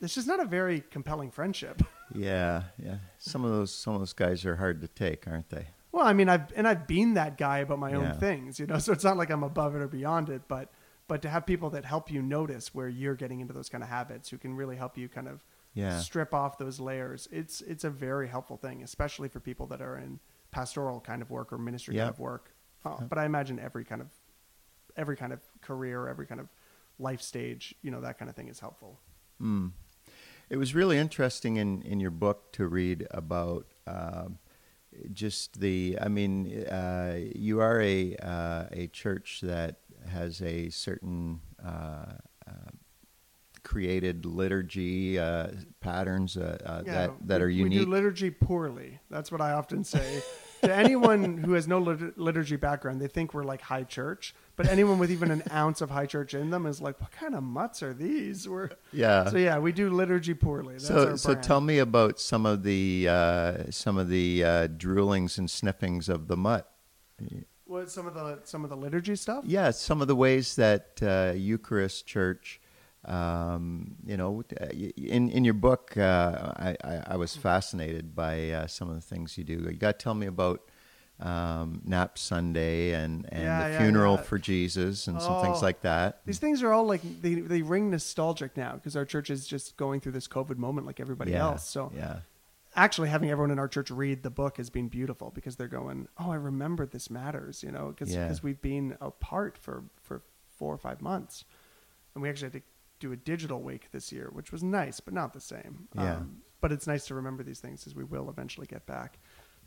[0.00, 1.82] this is not a very compelling friendship.
[2.14, 2.98] yeah, yeah.
[3.18, 5.68] Some of those some of those guys are hard to take, aren't they?
[5.92, 7.96] Well, I mean, I've and I've been that guy about my Yeah.
[8.12, 8.78] own things, you know.
[8.84, 10.70] So it's not like I'm above it or beyond it, but
[11.06, 13.90] but to have people that help you notice where you're getting into those kind of
[13.90, 15.98] habits, who can really help you kind of Yeah.
[16.00, 19.98] strip off those layers, it's it's a very helpful thing, especially for people that are
[19.98, 22.02] in pastoral kind of work or ministry Yeah.
[22.02, 22.54] kind of work.
[22.84, 24.08] Uh, but I imagine every kind of
[24.96, 26.48] every kind of career, every kind of
[26.98, 29.00] life stage, you know, that kind of thing is helpful.
[29.42, 29.72] Mm.
[30.48, 34.38] It was really interesting in, in your book to read about um,
[35.12, 35.98] just the.
[36.00, 42.70] I mean, uh, you are a uh, a church that has a certain uh, uh,
[43.74, 45.48] created liturgy uh,
[45.80, 47.80] patterns uh, uh, that that we- are unique.
[47.80, 49.00] We do liturgy poorly.
[49.10, 50.22] That's what I often say.
[50.62, 54.32] to anyone who has no lit- liturgy background, they think we're like high church.
[54.54, 57.34] But anyone with even an ounce of high church in them is like, what kind
[57.34, 58.48] of mutts are these?
[58.48, 59.28] We're yeah.
[59.28, 60.74] so yeah, we do liturgy poorly.
[60.74, 65.36] That's So, so tell me about some of the uh, some of the uh, droolings
[65.36, 66.70] and sniffings of the mutt.
[67.64, 69.42] what some of the some of the liturgy stuff.
[69.44, 72.60] Yeah, some of the ways that uh, Eucharist Church,
[73.04, 78.50] um, you know, uh, in in your book, uh, I, I, I was fascinated by
[78.50, 79.54] uh, some of the things you do.
[79.54, 80.62] You got to tell me about
[81.20, 84.22] um, Nap Sunday and and Yeah, the yeah, funeral yeah.
[84.22, 85.64] for Jesus and some things Oh.
[85.64, 86.20] like that.
[86.26, 89.76] These things are all like they they ring nostalgic now because our church is just
[89.76, 91.68] going through this COVID moment like everybody else.
[91.68, 92.20] So yeah,
[92.74, 96.08] actually having everyone in our church read the book has been beautiful because they're going,
[96.18, 100.22] "Oh, I remember this matters," you know, because we've been apart for for
[100.58, 101.44] four or five months,
[102.14, 102.62] and we actually had to
[103.00, 105.88] do a digital wake this year, which was nice, but not the same.
[105.94, 106.16] Yeah.
[106.16, 109.18] Um, but it's nice to remember these things as we will eventually get back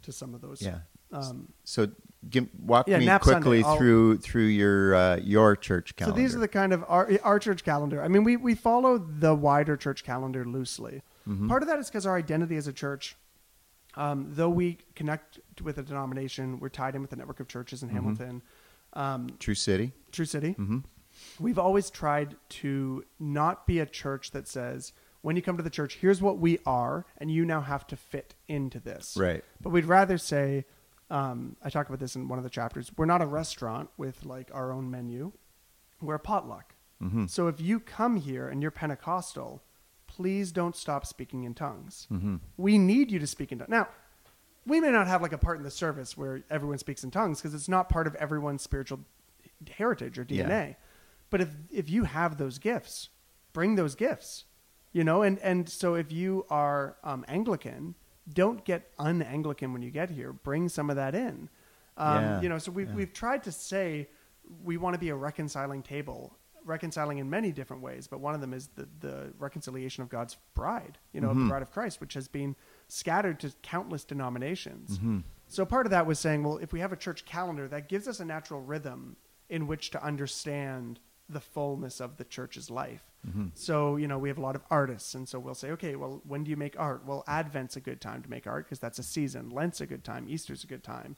[0.04, 0.62] to some of those.
[0.62, 0.80] yeah.
[1.12, 1.88] Um, So,
[2.30, 6.18] give, walk Yeah, me Nap quickly Sunday, through through your uh, your church calendar.
[6.18, 8.02] So these are the kind of our, our church calendar.
[8.04, 11.02] I mean, we, we follow the wider church calendar loosely.
[11.28, 11.48] Mm-hmm.
[11.48, 13.16] Part of that is because our identity as a church,
[13.96, 17.82] um, though we connect with a denomination, we're tied in with a network of churches
[17.82, 17.90] Mm-hmm.
[17.90, 18.42] in Hamilton,
[18.94, 19.92] um, True City.
[20.12, 20.52] True City.
[20.54, 20.80] hmm
[21.40, 25.70] We've always tried to not be a church that says, when you come to the
[25.70, 29.16] church, here's what we are, and you now have to fit into this.
[29.18, 29.44] Right.
[29.62, 30.66] But we'd rather say,
[31.10, 32.92] um, I talk about this in one of the chapters.
[32.98, 35.32] We're not a restaurant with like our own menu.
[36.02, 36.76] We're a potluck.
[37.02, 39.64] hmm So if you come here and you're Pentecostal,
[40.06, 42.06] please don't stop speaking in tongues.
[42.10, 43.70] hmm We need you to speak in tongues.
[43.70, 43.88] Now,
[44.66, 47.40] we may not have like a part in the service where everyone speaks in tongues
[47.42, 49.00] because it's not part of everyone's spiritual
[49.70, 50.48] heritage or DNA.
[50.70, 50.74] Yeah.
[51.30, 53.10] But if if you have those gifts,
[53.54, 54.46] bring those gifts.
[54.94, 57.96] You know, and and so if you are um, Anglican,
[58.34, 60.34] don't get un-Anglican when you get here.
[60.34, 61.50] Bring some of that in.
[61.98, 62.96] Um, Yeah, You know, so we've yeah.
[62.96, 64.08] we've tried to say
[64.64, 68.40] we want to be a reconciling table, reconciling in many different ways, but one of
[68.42, 71.44] them is the, the reconciliation of God's bride, you know, Mm-hmm.
[71.44, 72.56] the bride of Christ, which has been
[72.88, 74.98] scattered to countless denominations.
[74.98, 75.20] Mm-hmm.
[75.50, 78.08] So part of that was saying, well, if we have a church calendar, that gives
[78.08, 79.18] us a natural rhythm
[79.50, 83.04] in which to understand the fullness of the church's life.
[83.28, 83.48] Mm-hmm.
[83.54, 85.14] So, you know, we have a lot of artists.
[85.14, 87.04] And so we'll say, okay, well, when do you make art?
[87.06, 89.50] Well, Advent's a good time to make art because that's a season.
[89.50, 90.28] Lent's a good time.
[90.30, 91.18] Easter's a good time.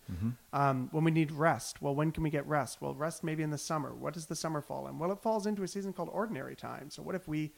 [0.53, 2.81] Um, when we need rest, well, when can we get rest?
[2.81, 3.93] Well, rest maybe in the summer.
[3.93, 4.97] What does the summer fall in?
[4.97, 6.89] Well, it falls into a season called ordinary time.
[6.89, 7.51] So, what if we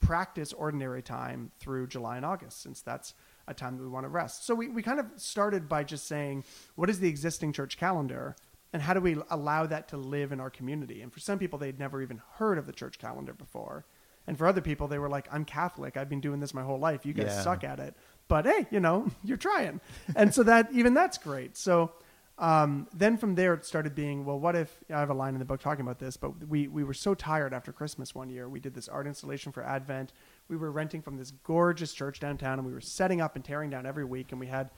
[0.00, 3.12] practice ordinary time through July and August, since that's
[3.46, 4.46] a time that we want to rest?
[4.46, 6.44] So, we, we kind of started by just saying,
[6.76, 8.36] what is the existing church calendar?
[8.72, 11.00] And how do we allow that to live in our community?
[11.02, 13.86] And for some people, they'd never even heard of the church calendar before.
[14.26, 15.96] And for other people, they were like, I'm Catholic.
[15.96, 17.06] I've been doing this my whole life.
[17.06, 17.40] You guys Yeah.
[17.42, 17.94] suck at it.
[18.28, 19.80] But hey, you know, you're trying.
[20.14, 21.56] and so that, even that's great.
[21.56, 21.92] So
[22.36, 25.38] um, then from there, it started being, well, what if, I have a line in
[25.38, 28.50] the book talking about this, but we, we were so tired after Christmas one year.
[28.50, 30.12] We did this art installation for Advent.
[30.48, 33.70] We were renting from this gorgeous church downtown, and we were setting up and tearing
[33.70, 34.30] down every week.
[34.30, 34.70] And we had,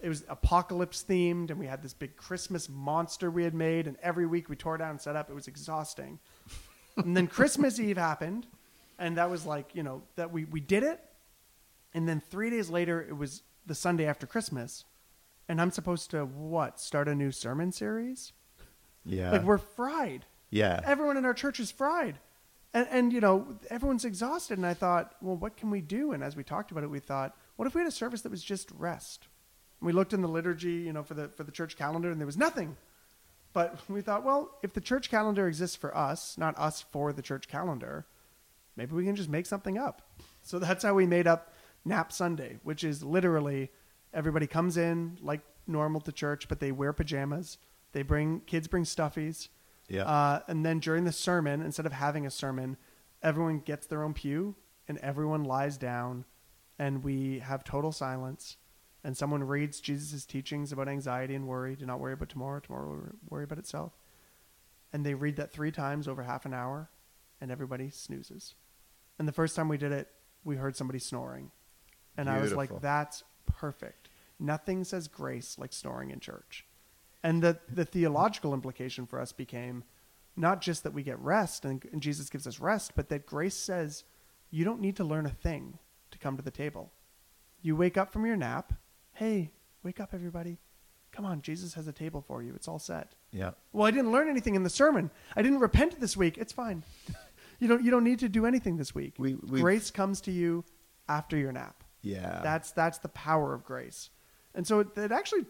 [0.00, 3.86] it was apocalypse themed, and we had this big Christmas monster we had made.
[3.86, 5.28] And every week we tore down and set up.
[5.28, 6.18] It was exhausting.
[6.96, 8.46] and then Christmas Eve happened,
[8.98, 11.00] and that was like, you know, that we, we did it.
[11.94, 14.84] And then three days later, it was the Sunday after Christmas.
[15.48, 18.32] And I'm supposed to, what, start a new sermon series?
[19.04, 19.32] Yeah.
[19.32, 20.26] Like, we're fried.
[20.50, 20.80] yeah.
[20.84, 22.18] Everyone in our church is fried.
[22.74, 24.58] And, and, you know, everyone's exhausted.
[24.58, 26.12] And I thought, well, what can we do?
[26.12, 28.30] And as we talked about it, we thought, what if we had a service that
[28.30, 29.27] was just rest?
[29.80, 32.26] We looked in the liturgy, you know, for the, for the church calendar, and there
[32.26, 32.76] was nothing.
[33.52, 37.22] But we thought, well, if the church calendar exists for us, not us for the
[37.22, 38.06] church calendar,
[38.76, 40.02] maybe we can just make something up.
[40.42, 41.52] So that's how we made up
[41.84, 43.70] Nap Sunday, which is literally
[44.12, 47.58] everybody comes in like normal to church, but they wear pajamas.
[47.92, 49.48] They bring kids bring stuffies.
[49.88, 50.02] Yeah.
[50.02, 52.76] Uh, and then during the sermon, instead of having a sermon,
[53.22, 54.54] everyone gets their own pew
[54.86, 56.24] and everyone lies down,
[56.78, 58.56] and we have total silence.
[59.04, 61.76] And someone reads Jesus' teachings about anxiety and worry.
[61.76, 62.60] Do not worry about tomorrow.
[62.60, 63.92] Tomorrow will worry about itself.
[64.92, 66.90] And they read that three times over half an hour,
[67.40, 68.54] and everybody snoozes.
[69.18, 70.08] And the first time we did it,
[70.44, 71.50] we heard somebody snoring.
[72.16, 74.08] And I was like, that's perfect.
[74.40, 76.64] Nothing says grace like snoring in church.
[77.22, 79.84] And the, the theological implication for us became
[80.36, 83.56] not just that we get rest and, and Jesus gives us rest, but that grace
[83.56, 84.04] says
[84.50, 85.78] you don't need to learn a thing
[86.10, 86.92] to come to the table.
[87.60, 88.72] You wake up from your nap.
[89.18, 89.50] Hey,
[89.82, 90.58] wake up, everybody.
[91.10, 92.52] Come on, Jesus has a table for you.
[92.54, 93.16] It's all set.
[93.32, 93.50] yeah.
[93.72, 95.10] Well, I didn't learn anything in the sermon.
[95.34, 96.38] I didn't repent this week.
[96.38, 96.84] It's fine.
[97.58, 99.14] you don't you don't need to do anything this week.
[99.18, 100.64] We- grace comes to you
[101.08, 101.82] after your nap.
[102.00, 102.42] Yeah.
[102.44, 104.10] That's that's the power of grace.
[104.54, 105.46] And so it, it actually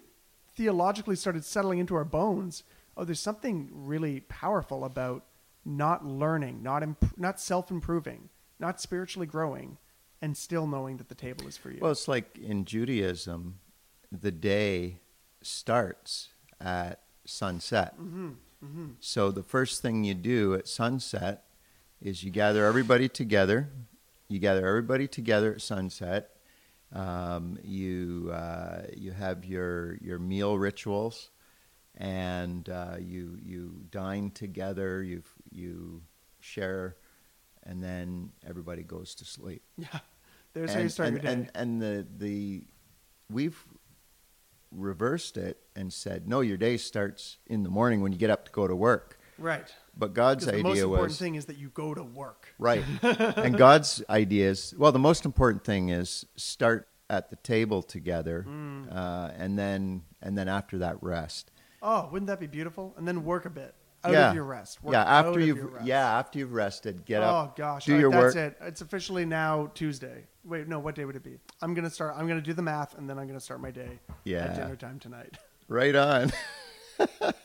[0.54, 2.64] theologically started settling into our bones.
[2.96, 5.26] Oh, there's something really powerful about
[5.66, 9.76] not learning, not imp- not self-improving, not spiritually growing
[10.20, 11.78] and still knowing that the table is for you.
[11.80, 13.60] Well, it's like in Judaism,
[14.10, 15.00] the day
[15.42, 16.28] starts
[16.60, 17.94] at sunset.
[19.00, 21.44] So the first thing you do at sunset
[22.00, 23.68] is you gather everybody together.
[24.28, 26.30] You gather everybody together at sunset.
[26.92, 31.30] Um, you uh, you have your your meal rituals,
[31.96, 35.02] and uh, you you dine together.
[35.02, 36.02] You you
[36.40, 36.96] share,
[37.68, 40.00] and then everybody goes to sleep yeah.
[40.54, 41.32] There's how you start and, your day.
[41.32, 42.64] and, and the the
[43.30, 43.62] we've
[44.70, 48.44] reversed it and said no your day starts in the morning when you get up
[48.44, 49.72] to go to work right.
[49.96, 52.54] but god's Because the most important was thing is that you go to work.
[52.58, 57.82] right and god's idea is well the most important thing is start at the table
[57.82, 58.94] together Mm.
[58.94, 61.50] uh, and then and then after that rest
[61.80, 62.92] Oh, wouldn't that be beautiful?
[62.96, 63.72] And then work a bit
[64.04, 64.82] out yeah of your rest.
[64.82, 68.00] Work yeah after you've yeah after you've rested get oh up Oh gosh, do right,
[68.00, 68.56] your that's work it.
[68.60, 70.24] It's officially now Tuesday.
[70.44, 71.38] Wait, no, what day would it be?
[71.60, 72.14] I'm gonna start.
[72.16, 74.44] I'm gonna do the math, and then I'm gonna start my day Yeah.
[74.44, 75.36] at dinner time tonight.
[75.70, 76.32] Right on.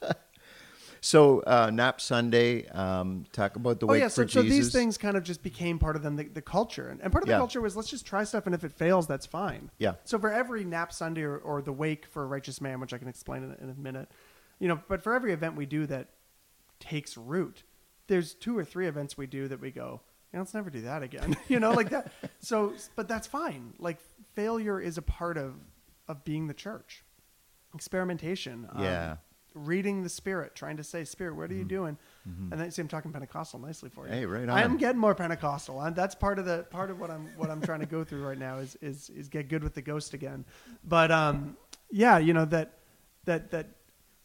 [1.01, 2.67] so uh, nap Sunday.
[2.69, 4.57] Um, talk about the oh wake yeah, for so, so Jesus.
[4.57, 7.23] these things kind of just became part of them, the, the culture, and, and part
[7.23, 7.39] of the Yeah.
[7.39, 9.71] culture was let's just try stuff, and if it fails, that's fine.
[9.77, 9.95] Yeah.
[10.05, 12.97] So for every nap Sunday or, or the wake for a righteous man, which I
[12.97, 14.09] can explain in, in a minute,
[14.59, 16.07] you know, but for every event we do that
[16.83, 17.63] takes root,
[18.07, 20.01] there's two or three events we do that we go,
[20.33, 21.35] "Yeah, let's never do that again.
[21.47, 22.11] you know, like that.
[22.39, 23.73] So, but that's fine.
[23.79, 23.97] Like
[24.35, 25.55] failure is a part of
[26.07, 27.03] of being the church.
[27.73, 28.67] Experimentation.
[28.71, 29.15] um, Yeah.
[29.55, 31.97] reading the Spirit, trying to say, Spirit, what are you doing?
[32.25, 34.11] And then see, I'm talking Pentecostal nicely for you.
[34.11, 34.19] Mm-hmm.
[34.19, 34.57] Hey, right on.
[34.57, 35.79] I'm getting more Pentecostal.
[35.81, 38.25] and that's part of the part of what I'm what I'm trying to go through
[38.25, 40.45] right now is is is get good with the ghost again.
[40.83, 41.57] But um,
[41.91, 42.79] yeah, you know that
[43.25, 43.67] that that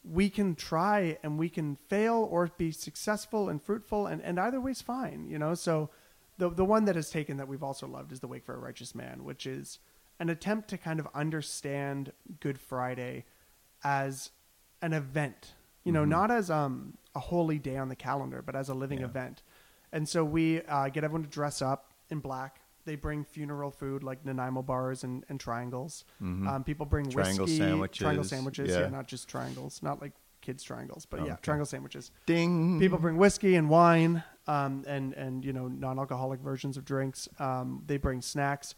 [0.04, 4.60] we can try and we can fail or be successful and fruitful, and, and either
[4.60, 5.54] way's fine, you know?
[5.54, 5.90] So
[6.38, 8.58] the, the one that has taken that we've also loved is The Wake for a
[8.58, 9.78] Righteous Man, which is
[10.20, 13.24] an attempt to kind of understand Good Friday
[13.84, 14.30] as
[14.80, 18.68] an event, you know, not as um, a holy day on the calendar, but as
[18.68, 19.06] a living Yeah.
[19.06, 19.42] event.
[19.92, 22.60] And so we uh, get everyone to dress up in black.
[22.88, 26.04] They bring funeral food like Nanaimo bars and, and triangles.
[26.22, 27.18] Um, people bring Mm-hmm.
[27.20, 28.80] Triangle whiskey, sandwiches, triangle sandwiches, yeah.
[28.80, 28.88] yeah.
[28.88, 31.40] not just triangles, not like kids triangles, but Oh, yeah, okay.
[31.42, 32.10] triangle sandwiches.
[32.24, 32.78] Ding.
[32.80, 37.28] People bring whiskey and wine, um, and and you know non-alcoholic versions of drinks.
[37.38, 38.74] Um, they bring snacks,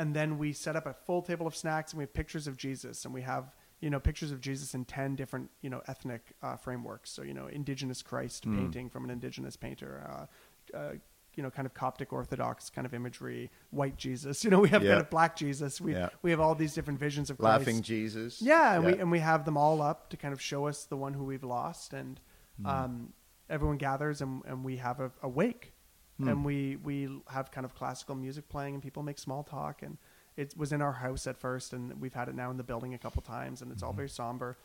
[0.00, 2.56] and then we set up a full table of snacks, and we have pictures of
[2.56, 6.32] Jesus, and we have you know pictures of Jesus in ten different you know ethnic
[6.42, 7.10] uh, frameworks.
[7.10, 9.92] So you know indigenous Christ painting from an indigenous painter.
[10.10, 10.92] Uh, uh,
[11.36, 14.44] you know, kind of Coptic Orthodox kind of imagery, white Jesus.
[14.44, 14.90] You know, we have Yeah.
[14.92, 15.80] kind of black Jesus.
[15.80, 16.08] We Yeah.
[16.22, 17.58] we have all these different visions of Christ.
[17.66, 18.40] Laughing Jesus.
[18.42, 20.96] Yeah, and we and we have them all up to kind of show us the
[20.96, 22.20] one who we've lost, and
[22.60, 22.66] Hmm.
[22.66, 23.12] um,
[23.50, 25.72] everyone gathers and, and we have a, a wake,
[26.18, 26.28] Hmm.
[26.28, 29.98] and we we have kind of classical music playing, and people make small talk, and
[30.36, 32.94] it was in our house at first, and we've had it now in the building
[32.94, 33.86] a couple times, and it's Hmm.
[33.88, 34.56] all very somber.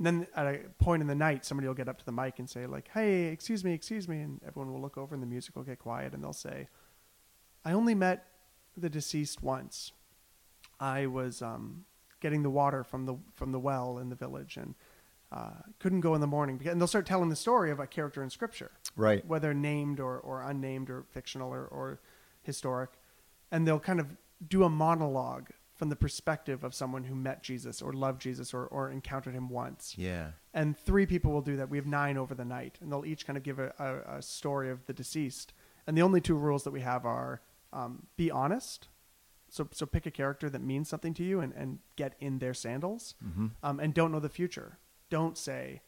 [0.00, 2.38] And then at a point in the night, somebody will get up to the mic
[2.38, 5.26] and say like, "Hey, excuse me, excuse me," and everyone will look over, and the
[5.26, 6.68] music will get quiet, and they'll say,
[7.66, 8.26] "I only met
[8.78, 9.92] the deceased once."
[10.80, 11.84] I was um,
[12.20, 14.74] getting the water from the from the well in the village and
[15.32, 16.56] uh, couldn't go in the morning.
[16.56, 19.22] Because, and they'll start telling the story of a character in Scripture, Right.
[19.26, 22.00] whether named or, or unnamed or fictional or, or
[22.42, 22.88] historic,
[23.50, 24.16] and they'll kind of
[24.48, 25.50] do a monologue
[25.80, 29.48] from the perspective of someone who met Jesus or loved Jesus or, or encountered him
[29.48, 29.94] once.
[29.96, 30.32] Yeah.
[30.52, 31.70] And three people will do that.
[31.70, 34.22] We have nine over the night, and they'll each kind of give a, a, a
[34.22, 35.54] story of the deceased.
[35.86, 37.40] And the only two rules that we have are
[37.72, 38.88] um, be honest.
[39.48, 42.52] So, so pick a character that means something to you and, and get in their
[42.52, 43.14] sandals.
[43.26, 43.46] Mm-hmm.
[43.62, 44.76] Um, and don't know the future.
[45.08, 45.80] Don't say,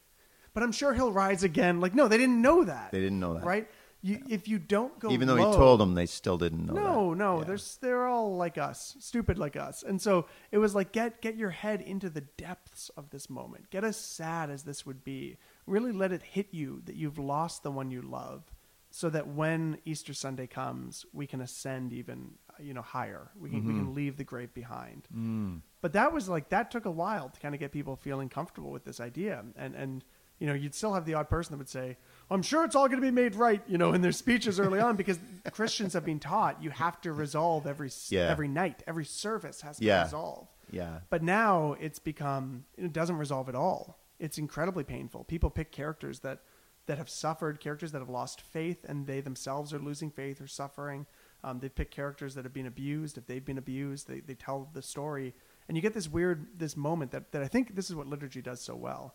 [0.55, 1.83] but I'm sure he'll rise again.
[1.83, 2.93] Like, no, they didn't know that.
[2.93, 3.45] They didn't know that.
[3.45, 3.69] Right?
[4.05, 6.75] You, if you don't go Even though low- he told them, they still didn't know.
[6.75, 7.17] no, that.
[7.19, 7.45] no, Yeah.
[7.45, 9.85] there's they're all like us, stupid like us.
[9.85, 13.71] And so it was like get get your head into the depths of this moment.
[13.71, 15.37] Get as sad as this would be.
[15.67, 18.43] Really let it hit you that you've lost the one you love
[18.91, 23.31] so that when Easter Sunday comes, we can ascend even uh, you know higher.
[23.39, 25.07] We can we can leave the grave behind.
[25.17, 25.61] Mm.
[25.81, 28.73] But that was like that took a while to kind of get people feeling comfortable
[28.73, 30.05] with this idea, and and
[30.43, 31.97] you know you'd still have the odd person that would say,
[32.29, 34.81] "I'm sure it's all going to be made right," you know, in their speeches early
[34.81, 35.21] on because
[35.53, 38.27] Christians have been taught you have to resolve every Yeah.
[38.29, 40.03] every night, every service has to Yeah.
[40.03, 40.49] resolve.
[40.71, 40.99] Yeah.
[41.11, 44.01] But now it's become it doesn't resolve at all.
[44.19, 45.23] It's incredibly painful.
[45.25, 46.41] People pick characters that
[46.87, 50.49] that have suffered, characters that have lost faith, and they themselves are losing faith or
[50.49, 51.07] suffering.
[51.45, 53.17] Um, they pick characters that have been abused.
[53.17, 55.35] If they've been abused, they, they tell the story,
[55.69, 58.43] and you get this weird this moment that, that I think this is what liturgy
[58.43, 59.15] does so well.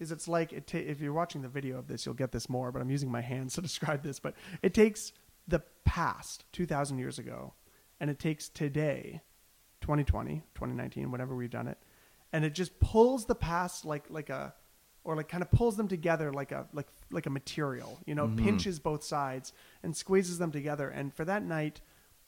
[0.00, 2.48] Is it's like it ta- if you're watching the video of this, you'll get this
[2.48, 2.72] more.
[2.72, 4.18] But I'm using my hands to describe this.
[4.18, 5.12] But it takes
[5.46, 7.54] the past, 2,000 years ago,
[8.00, 9.20] and it takes today,
[9.82, 11.78] 2020, 2019, whenever we've done it,
[12.32, 14.54] and it just pulls the past like like a
[15.04, 18.26] or like kind of pulls them together like a like like a material, you know,
[18.26, 18.44] mm-hmm.
[18.44, 19.52] pinches both sides
[19.82, 20.88] and squeezes them together.
[20.88, 21.80] And for that night,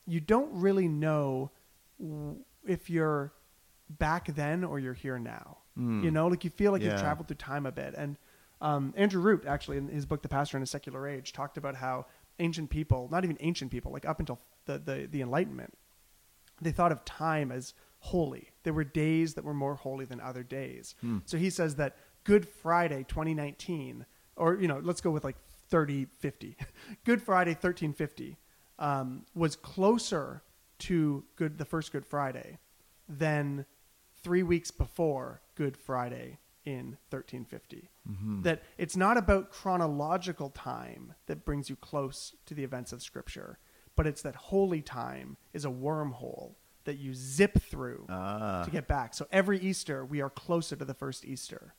[0.06, 1.50] you don't really know
[2.66, 3.32] if you're
[3.88, 5.58] back then or you're here now.
[5.78, 6.02] Mm.
[6.04, 6.92] You know, like you feel like Yeah.
[6.92, 7.94] you've traveled through time a bit.
[7.96, 8.16] And
[8.60, 11.76] um, Andrew Root, actually, in his book *The Pastor in a Secular Age*, talked about
[11.76, 12.06] how
[12.38, 15.74] ancient people, not even ancient people, like up until the the, the Enlightenment,
[16.60, 18.50] they thought of time as holy.
[18.62, 20.94] There were days that were more holy than other days.
[21.26, 25.36] So he says that Good Friday 2019, or, you know, let's go with like
[25.70, 26.56] 3050.
[27.04, 28.36] Good Friday 1350
[28.78, 30.42] um, was closer
[30.78, 32.58] to good the first Good Friday
[33.08, 33.64] than
[34.26, 37.90] three weeks before Good Friday in 1350.
[38.42, 43.60] That it's not about chronological time that brings you close to the events of Scripture,
[43.94, 48.64] but it's that holy time is a wormhole that you zip through Ah.
[48.64, 49.14] to get back.
[49.14, 51.74] So every Easter, we are closer to the first Easter.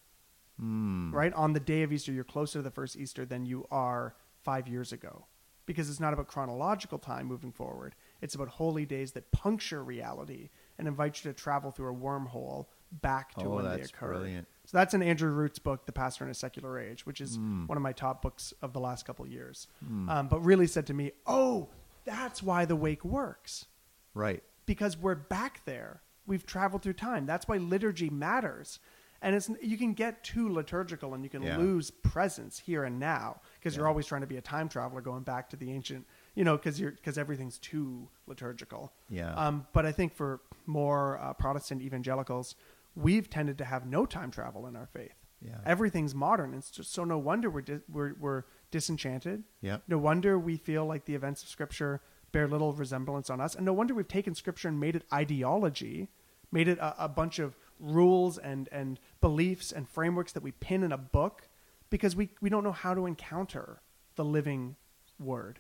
[0.62, 1.12] Mm.
[1.14, 1.34] Right?
[1.34, 4.70] On the day of Easter, you're closer to the first Easter than you are five
[4.70, 5.26] years ago.
[5.66, 7.94] Because it's not about chronological time moving forward.
[8.22, 12.68] It's about holy days that puncture reality and invite you to travel through a wormhole
[13.02, 14.08] back to Oh, when they occurred.
[14.08, 14.48] brilliant.
[14.66, 17.68] So that's in Andrew Root's book, The Pastor in a Secular Age, which is Mm.
[17.68, 19.68] one of my top books of the last couple of years.
[19.86, 20.10] Hmm.
[20.10, 21.70] Um, but really said to me, oh,
[22.06, 23.66] that's why the wake works
[24.14, 24.42] Right.
[24.66, 26.02] because we're back there.
[26.26, 27.26] We've traveled through time.
[27.26, 28.80] That's why liturgy matters.
[29.22, 31.58] And it's you can get too liturgical and you can Yeah.
[31.58, 35.24] lose presence here and now because you're always trying to be a time traveler going
[35.24, 36.06] back to the ancient,
[36.38, 38.94] you know, because you're because everything's too liturgical.
[39.10, 39.34] Yeah.
[39.34, 42.56] Um, but I think for more uh, Protestant evangelicals,
[42.96, 45.16] we've tended to have no time travel in our faith.
[45.42, 45.58] Yeah.
[45.66, 46.54] Everything's modern.
[46.54, 49.46] It's just so no wonder we're di- we're we're disenchanted.
[49.62, 49.84] Yep.
[49.88, 53.66] No wonder we feel like the events of Scripture bear little resemblance on us, and
[53.66, 56.10] no wonder we've taken Scripture and made it ideology,
[56.52, 60.84] made it a, a bunch of rules and and beliefs and frameworks that we pin
[60.84, 61.50] in a book,
[61.90, 63.82] because we we don't know how to encounter
[64.16, 64.76] the living
[65.20, 65.60] Word,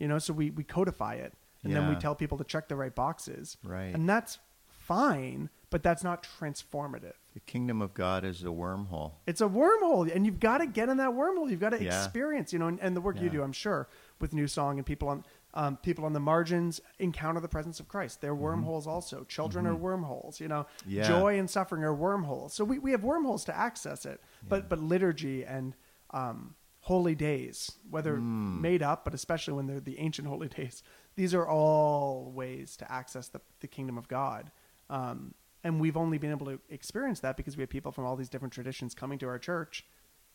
[0.00, 0.18] you know.
[0.18, 1.32] So we we codify it,
[1.62, 3.94] and then we tell people to check the right boxes, Right.
[3.94, 4.38] And that's
[4.68, 7.12] fine, but that's not transformative.
[7.34, 9.12] The kingdom of God is a wormhole.
[9.26, 11.48] It's a wormhole, and you've got to get in that wormhole.
[11.48, 12.02] You've got to Yeah.
[12.04, 13.88] experience, you know, and, and the work you do, I'm sure,
[14.20, 17.88] with New Song and people on um, people on the margins encounter the presence of
[17.88, 18.20] Christ.
[18.20, 19.24] They're wormholes also.
[19.24, 20.38] Children are wormholes.
[20.40, 20.90] You know, Mm-hmm.
[20.90, 21.02] Yeah.
[21.08, 22.54] joy and suffering are wormholes.
[22.54, 24.20] So we, we have wormholes to access it.
[24.48, 25.74] But but liturgy and
[26.10, 28.60] um, holy days, whether Mm.
[28.60, 30.82] made up, but especially when they're the ancient holy days,
[31.14, 34.50] these are all ways to access the, the kingdom of God.
[34.88, 38.16] Um, and we've only been able to experience that because we have people from all
[38.16, 39.84] these different traditions coming to our church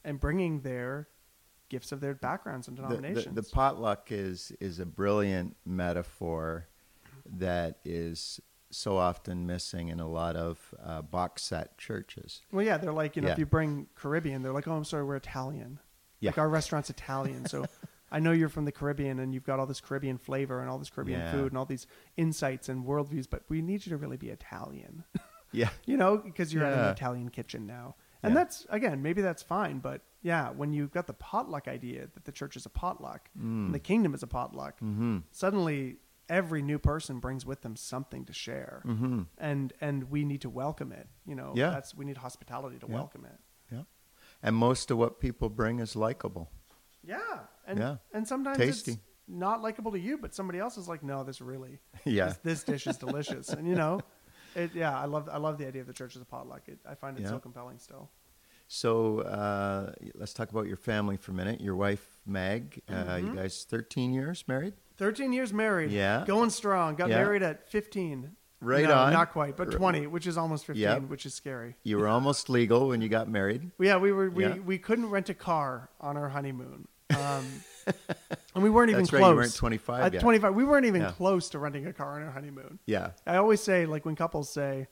[0.04, 1.08] and bringing their
[1.68, 3.36] gifts of their backgrounds and The, the, denominations.
[3.36, 6.68] the potluck is is a brilliant metaphor
[7.26, 8.40] that is
[8.70, 12.42] so often missing in a lot of uh, box set churches.
[12.52, 15.04] well, yeah, they're like, you know, if you bring Caribbean, they're like, oh, I'm sorry,
[15.04, 15.80] we're Italian.
[16.20, 16.30] Yeah.
[16.32, 17.46] Like our restaurant's Italian.
[17.48, 17.66] So
[18.12, 20.78] I know you're from the Caribbean and you've got all this Caribbean flavor and all
[20.78, 21.32] this Caribbean Yeah.
[21.32, 21.88] food and all these
[22.18, 25.04] insights and worldviews, but we need you to really be Italian.
[25.52, 25.70] Yeah.
[25.86, 26.86] you know, because you're in Yeah.
[26.88, 27.96] an Italian kitchen now.
[28.22, 28.40] And Yeah.
[28.42, 32.32] that's again, maybe that's fine, but yeah, when you've got the potluck idea that the
[32.34, 33.68] church is a potluck Mm.
[33.68, 35.20] and the kingdom is a potluck, Mm-hmm.
[35.32, 35.98] suddenly
[36.28, 39.22] every new person brings with them something to share, Mm-hmm.
[39.38, 41.08] and and we need to welcome it.
[41.26, 41.70] You know, Yeah.
[41.70, 42.94] that's we need hospitality to Yeah.
[42.96, 43.40] welcome it.
[44.46, 46.50] And most of what people bring is likable.
[47.04, 47.20] Yeah,
[47.68, 47.96] and Yeah.
[48.14, 48.92] and sometimes Tasty.
[48.92, 52.28] it's not likable to you, but somebody else is like, no, this really, Yeah.
[52.28, 54.00] this, this dish is delicious, and you know,
[54.56, 54.72] it.
[54.76, 56.62] Yeah, I love I love the idea of the church as a potluck.
[56.68, 57.30] It, I find it Yeah.
[57.32, 58.10] so compelling still.
[58.68, 61.62] So uh, let's talk about your family for a minute.
[61.62, 63.28] Your wife, Meg, uh, Mm-hmm.
[63.28, 64.74] you guys 13 years married?
[64.98, 65.92] 13 years married.
[65.92, 66.24] Yeah.
[66.26, 66.96] Going strong.
[66.96, 67.18] Got Yeah.
[67.24, 68.36] married at 15.
[68.66, 69.14] Right No, on.
[69.14, 71.02] Not quite, but 20, which is almost 15, Yep.
[71.04, 71.76] which is scary.
[71.84, 73.72] You were almost legal when you got married.
[73.80, 74.56] Yeah, we were we, Yeah.
[74.58, 76.88] we couldn't rent a car on our honeymoon.
[77.12, 77.46] Um,
[78.56, 79.30] and we weren't even That's right, close.
[79.32, 80.22] you weren't 25 At yet.
[80.24, 81.12] 25, we weren't even Yeah.
[81.12, 82.80] close to renting a car on our honeymoon.
[82.88, 83.12] Yeah.
[83.28, 84.88] I always say, like when couples say,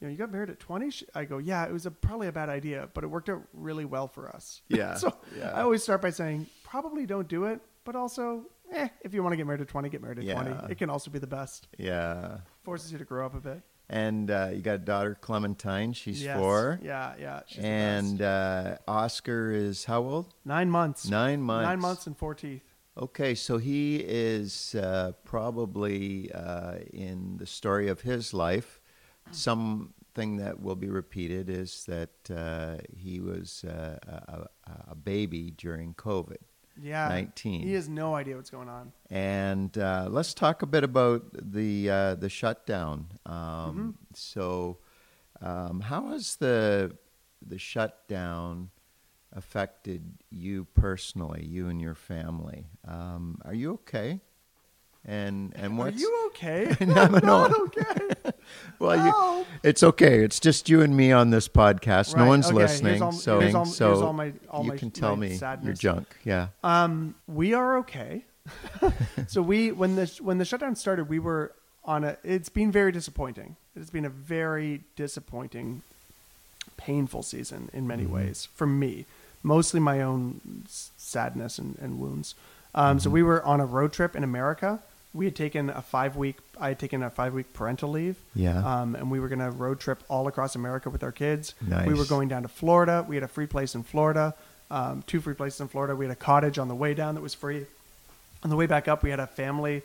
[0.00, 2.32] you know, you got married at 20, I go, yeah, it was a, probably a
[2.32, 4.60] bad idea, but it worked out really well for us.
[4.68, 5.52] Yeah, so yeah.
[5.54, 8.44] I always start by saying, probably don't do it, but also,
[8.74, 10.42] eh, if you want to get married at 20, get married at Yeah.
[10.42, 10.72] 20.
[10.72, 11.68] It can also be the best.
[11.78, 12.38] Yeah.
[12.62, 13.62] Forces you to grow up a bit.
[13.90, 15.92] And uh, you got a daughter, Clementine.
[15.92, 16.38] She's Yes.
[16.38, 16.80] four.
[16.82, 17.40] Yeah, yeah.
[17.46, 18.80] She's the and best.
[18.86, 20.34] uh, Oscar is how old?
[20.44, 21.06] nine months.
[21.08, 21.66] Nine months.
[21.66, 22.62] Nine months and four teeth.
[22.96, 28.80] Okay, so he is uh, probably uh, in the story of his life.
[29.32, 35.50] Something that will be repeated is that uh, he was uh, a, a- a baby
[35.50, 36.38] during COVID.
[36.80, 37.08] Yeah.
[37.08, 37.62] 19.
[37.62, 38.92] He has no idea what's going on.
[39.10, 43.06] And uh, let's talk a bit about the uh, the shutdown.
[43.26, 44.78] Um, So,
[45.40, 46.96] um, how has the
[47.46, 48.70] the shutdown
[49.32, 52.66] affected you personally, you and your family?
[52.86, 54.20] Um, are you okay?
[55.06, 56.74] And and Are you okay?
[56.80, 58.32] No, I'm not okay.
[58.78, 59.06] well,
[59.40, 60.24] you, it's okay.
[60.24, 62.16] It's just you and me on this podcast.
[62.16, 64.90] no one's okay, listening, all- so here's all- so all my- all you my- can
[64.90, 65.78] tell me your sadness.
[65.78, 66.06] junk.
[66.24, 66.48] Yeah.
[66.62, 68.24] Um, we are okay.
[69.26, 71.52] so we when the when the shutdown started, we were
[71.84, 72.16] on a.
[72.24, 73.56] It's been very disappointing.
[73.76, 75.82] It's been a very disappointing,
[76.76, 79.04] painful season in many ways for me.
[79.42, 82.34] Mostly my own sadness and, and wounds.
[82.74, 84.80] Um, So we were on a road trip in America.
[85.14, 86.36] We had taken a five week.
[86.60, 88.16] I had taken a five week parental leave.
[88.34, 88.58] Yeah.
[88.58, 91.54] Um, and we were going to road trip all across America with our kids.
[91.66, 91.86] Nice.
[91.86, 93.04] We were going down to Florida.
[93.08, 94.34] We had a free place in Florida,
[94.70, 95.94] um, two free places in Florida.
[95.94, 97.66] We had a cottage on the way down that was free.
[98.42, 99.82] On the way back up, we had a family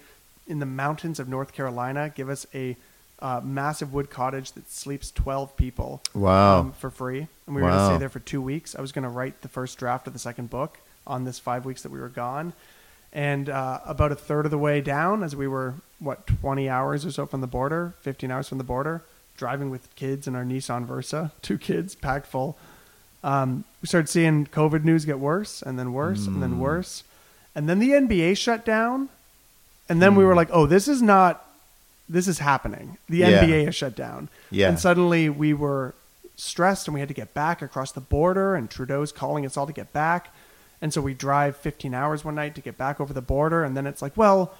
[0.47, 2.75] in the mountains of North Carolina give us a
[3.21, 6.59] uh, massive wood cottage that sleeps 12 people Wow.
[6.61, 7.27] um, for free.
[7.45, 8.75] And we were going to stay there for two weeks.
[8.75, 11.65] I was going to write the first draft of the second book on this five
[11.65, 12.53] weeks that we were gone.
[13.11, 17.05] And uh, about a third of the way down, as we were, what, 20 hours
[17.05, 19.01] or so from the border, 15 hours from the border,
[19.35, 22.57] driving with kids in our Nissan Versa, two kids packed full,
[23.23, 26.41] um, we started seeing COVID news get worse and then worse and Mm.
[26.41, 27.03] then worse.
[27.55, 29.09] And then the NBA shut down.
[29.89, 31.45] And then we were like, oh, this is not,
[32.07, 32.97] this is happening.
[33.09, 33.29] The Mm.
[33.31, 33.43] Yeah.
[33.43, 34.29] NBA has shut down.
[34.51, 34.69] Yeah.
[34.69, 35.95] And suddenly we were
[36.37, 39.67] stressed and we had to get back across the border and Trudeau's calling us all
[39.67, 40.33] to get back.
[40.81, 43.63] And so we drive 15 hours one night to get back over the border.
[43.63, 44.53] And then it's like, well,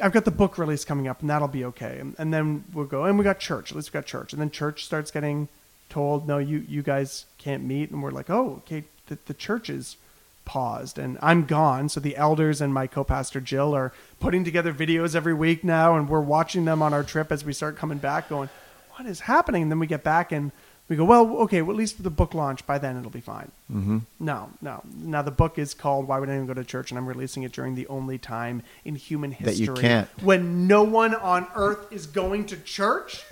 [0.00, 1.98] I've got the book release coming up and that'll be okay.
[1.98, 3.70] And, and then we'll go, and we got church.
[3.70, 4.32] At least we got church.
[4.32, 5.48] And then church starts getting
[5.88, 9.70] told, no, you you guys can't meet, and we're like, oh, okay, the, the church
[9.70, 9.96] is
[10.44, 11.88] paused, and I'm gone.
[11.88, 16.08] So the elders and my co-pastor Jill are putting together videos every week now, and
[16.08, 18.48] we're watching them on our trip as we start coming back, going,
[18.96, 19.62] what is happening?
[19.62, 20.50] And then we get back and
[20.88, 23.20] we go, well, okay, well, at least for the book launch, by then it'll be
[23.20, 23.50] fine.
[23.70, 23.98] Mm-hmm.
[24.20, 24.82] No, no.
[24.96, 27.52] Now the book is called "Why Would Anyone Go to Church," and I'm releasing it
[27.52, 30.08] during the only time in human history That you can't.
[30.22, 33.24] when no one on earth is going to church.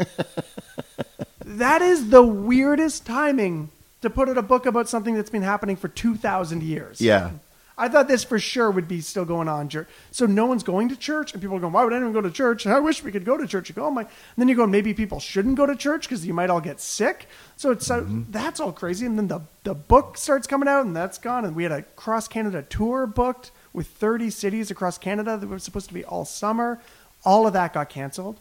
[1.44, 3.70] that is the weirdest timing
[4.02, 7.00] to put out a book about something that's been happening for two thousand years.
[7.00, 7.30] Yeah.
[7.78, 9.70] I thought this for sure would be still going on.
[10.10, 12.30] So no one's going to church, and people are going, "Why would anyone go to
[12.30, 13.68] church?" I wish we could go to church.
[13.68, 16.24] You go, "Oh my!" And then you go, "Maybe people shouldn't go to church because
[16.26, 19.04] you might all get sick." So it's uh, that's all crazy.
[19.04, 21.44] And then the the book starts coming out, and that's gone.
[21.44, 25.58] And we had a cross Canada tour booked with 30 cities across Canada that were
[25.58, 26.80] supposed to be all summer.
[27.26, 28.38] All of that got canceled.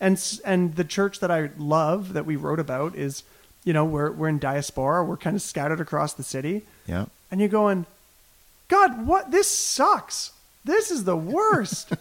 [0.00, 3.22] And and the church that I love that we wrote about is,
[3.62, 5.04] you know, we're we're in diaspora.
[5.04, 7.06] We're kind of scattered across the city Yeah.
[7.30, 7.86] and you're going,
[8.68, 9.30] God, what?
[9.30, 10.32] This sucks.
[10.64, 11.92] This is the worst.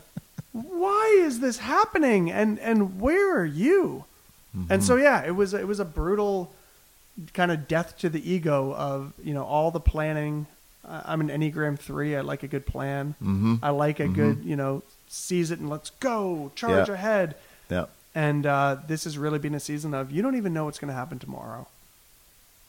[0.52, 2.30] Why is this happening?
[2.30, 4.04] And and where are you?
[4.70, 6.52] And so yeah, it was it was a brutal
[7.34, 10.46] kind of death to the ego of you know all the planning.
[10.86, 12.16] Uh, I'm an Enneagram three.
[12.16, 13.14] I like a good plan.
[13.22, 13.56] Mm-hmm.
[13.62, 16.94] I like a good you know seize it and let's go charge Yeah.
[16.94, 17.34] ahead.
[17.70, 17.86] Yeah.
[18.14, 20.88] And uh, this has really been a season of you don't even know what's going
[20.88, 21.68] to happen tomorrow.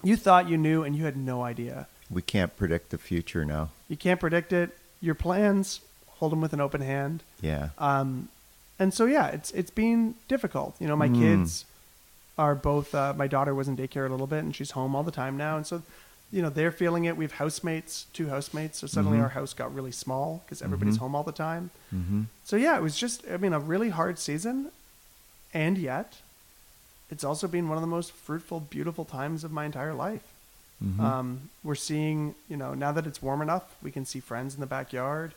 [0.03, 1.87] You thought you knew, and you had no idea.
[2.09, 3.69] We can't predict the future now.
[3.87, 4.77] You can't predict it.
[5.01, 5.81] Your plans,
[6.17, 7.23] hold them with an open hand.
[7.41, 7.69] Yeah.
[7.77, 8.29] Um,
[8.79, 10.75] and so yeah, it's it's been difficult.
[10.79, 11.19] You know, my Mm.
[11.19, 11.65] kids
[12.37, 12.95] are both.
[12.95, 15.35] Uh, my daughter was in daycare a little bit, and she's home all the time
[15.37, 15.57] now.
[15.57, 15.81] And so,
[16.31, 17.17] you know, they're feeling it.
[17.17, 18.79] We have housemates, two housemates.
[18.79, 19.23] So suddenly Mhm.
[19.23, 20.99] our house got really small because everybody's Mhm.
[20.99, 21.69] home all the time.
[21.93, 22.23] Mm-hmm.
[22.45, 23.23] So yeah, it was just.
[23.31, 24.71] I mean, a really hard season,
[25.53, 26.17] and yet,
[27.11, 30.28] it's also been one of the most fruitful, beautiful times of my entire life.
[30.83, 31.01] Mm-hmm.
[31.03, 34.61] Um, we're seeing, you know, now that it's warm enough, we can see friends in
[34.61, 35.33] the backyard.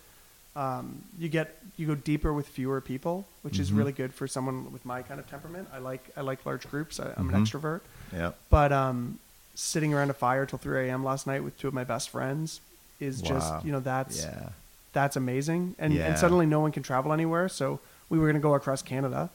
[0.55, 3.79] Um, you get you go deeper with fewer people, which is Mhm.
[3.79, 5.67] really good for someone with my kind of temperament.
[5.73, 7.01] I like I like large groups.
[7.01, 7.35] I, I'm Mhm.
[7.35, 7.81] an extrovert,
[8.13, 8.33] yeah.
[8.51, 9.19] but um,
[9.55, 11.03] sitting around a fire till 3 a.m.
[11.05, 12.61] last night with two of my best friends
[13.01, 13.29] is Wow.
[13.31, 14.51] just you know that's Yeah.
[14.93, 15.75] that's amazing.
[15.79, 16.07] And Yeah.
[16.09, 17.49] and suddenly no one can travel anywhere.
[17.49, 17.81] So
[18.11, 19.31] we were going to go across Canada.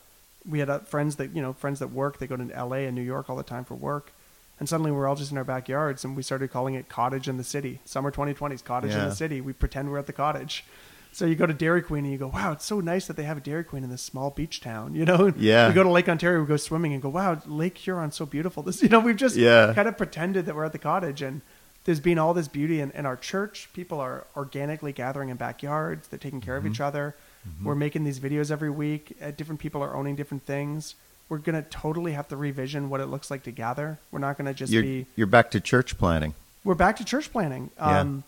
[0.47, 2.19] We had uh, friends that you know friends that work.
[2.19, 2.85] They go to L.A.
[2.85, 4.11] and New York all the time for work.
[4.59, 7.37] And suddenly we're all just in our backyards, and we started calling it cottage in
[7.37, 7.79] the city.
[7.85, 9.39] Summer 2020s, cottage in the city.
[9.39, 10.65] We pretend we're at the cottage.
[11.13, 13.23] So you go to Dairy Queen and you go, wow, it's so nice that they
[13.23, 14.93] have a Dairy Queen in this small beach town.
[14.99, 15.67] You know, Yeah.
[15.67, 18.61] We go to Lake Ontario, we go swimming and go, wow, Lake Huron's so beautiful.
[18.63, 19.73] This, you know, we've just Yeah.
[19.75, 21.41] kind of pretended that we're at the cottage, and
[21.85, 23.69] there's been all this beauty in, in our church.
[23.73, 26.07] People are organically gathering in backyards.
[26.07, 26.67] They're taking care Mm-hmm.
[26.67, 27.15] of each other.
[27.63, 29.15] We're making these videos every week.
[29.21, 30.95] Uh, different people are owning different things.
[31.29, 33.99] We're gonna totally have to revision what it looks like to gather.
[34.11, 35.05] We're not gonna just You're, be.
[35.15, 36.33] you're back to church planning.
[36.63, 37.99] We're back to church planning, Yeah.
[38.01, 38.23] um,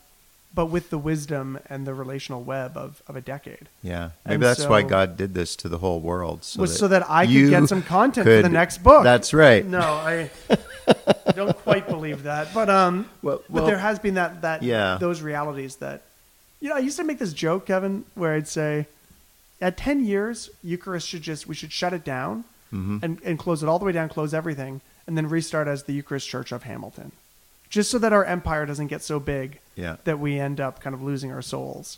[0.53, 3.69] but with the wisdom and the relational web of, of a decade.
[3.83, 4.09] Yeah.
[4.25, 6.43] And Maybe that's why God did this to the whole world.
[6.43, 9.03] So was so that I could get some content for the next book.
[9.03, 9.65] That's right.
[9.65, 10.29] No, I
[11.35, 14.97] don't quite believe that, but um, Well- but there has been that that Yeah.
[14.99, 16.01] those realities that
[16.59, 16.75] you know.
[16.75, 18.87] I used to make this joke, Kevin, where I'd say,
[19.61, 22.43] at ten years, Eucharist should just we should shut it down
[22.73, 23.01] Mhm.
[23.03, 25.93] and and close it all the way down, close everything, and then restart as the
[25.93, 27.11] Eucharist Church of Hamilton,
[27.69, 29.97] just so that our empire doesn't get so big Yeah.
[30.03, 31.97] that we end up kind of losing our souls.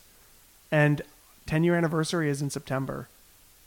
[0.70, 1.02] And
[1.46, 3.08] ten year anniversary is in September,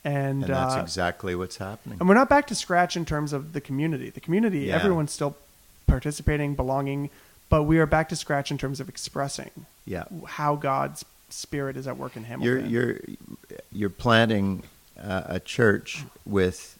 [0.04, 1.98] and, And that's uh, exactly what's happening.
[2.00, 4.10] and we're not back to scratch in terms of the community.
[4.10, 4.76] The community, Yeah.
[4.76, 5.36] everyone's still
[5.88, 7.10] participating, belonging,
[7.50, 9.52] but we are back to scratch in terms of expressing
[9.86, 10.06] Yeah.
[10.28, 12.70] how God's spirit is at work in You're Hamilton.
[12.72, 13.00] you're
[13.72, 14.64] you're planting
[15.02, 16.75] uh, a church with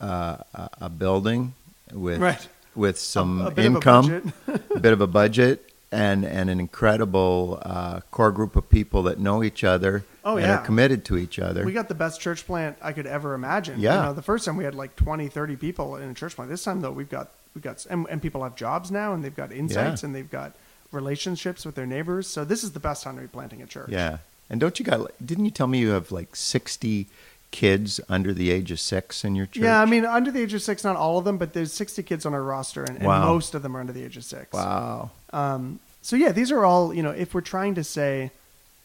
[0.00, 1.54] uh, a, a building
[1.92, 2.48] with Right.
[2.74, 4.32] with some a a income,
[4.74, 9.18] a bit of a budget, and and an incredible uh, core group of people that
[9.18, 10.58] know each other Oh, and yeah.
[10.58, 11.64] are committed to each other.
[11.64, 13.80] we got the best church plant I could ever imagine.
[13.80, 13.96] Yeah.
[13.96, 16.50] You know, the first time we had like 20, 30 people in a church plant.
[16.50, 19.34] This time though, we've got we got and, and people have jobs now and they've
[19.34, 20.06] got insights Yeah.
[20.06, 20.52] and they've got
[20.92, 22.26] relationships with their neighbors.
[22.28, 23.88] So this is the best time to be planting a church.
[23.90, 24.18] yeah,
[24.50, 25.10] and don't you got?
[25.24, 27.06] Didn't you tell me you have like sixty
[27.50, 29.62] kids under the age of six in your church?
[29.62, 32.02] Yeah, I mean, under the age of six, not all of them, but there's 60
[32.02, 34.52] kids on our roster, and, and most of them are under the age of six.
[34.52, 35.10] Wow.
[35.32, 37.10] Um, so yeah, these are all you know.
[37.10, 38.30] If we're trying to say,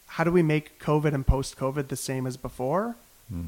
[0.07, 2.95] how do we make COVID and post-COVID the same as before,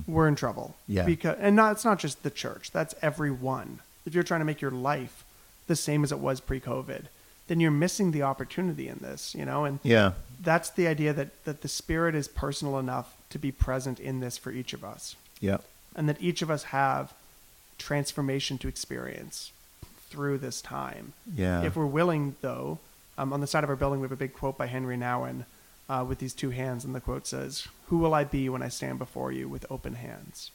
[0.07, 0.76] we're in trouble.
[0.88, 0.91] Hmm.
[0.93, 1.05] Yeah.
[1.05, 2.72] Because and not it's not just the church.
[2.72, 3.80] That's everyone.
[4.05, 5.24] If you're trying to make your life
[5.68, 7.05] the same as it was pre-COVID,
[7.47, 9.36] then you're missing the opportunity in this.
[9.36, 10.13] You know, and Yeah.
[10.41, 14.38] that's the idea that that the spirit is personal enough to be present in this
[14.38, 15.58] for each of us, Yeah.
[15.96, 17.14] and that each of us have
[17.78, 19.52] transformation to experience.
[20.10, 21.12] through this time.
[21.36, 21.64] Yeah.
[21.64, 22.78] If we're willing, though,
[23.18, 25.44] um, on the side of our building, we have a big quote by Henri Nouwen
[25.90, 28.70] uh, with these two hands, and the quote says, "Who will I be when I
[28.70, 30.52] stand before you with open hands?"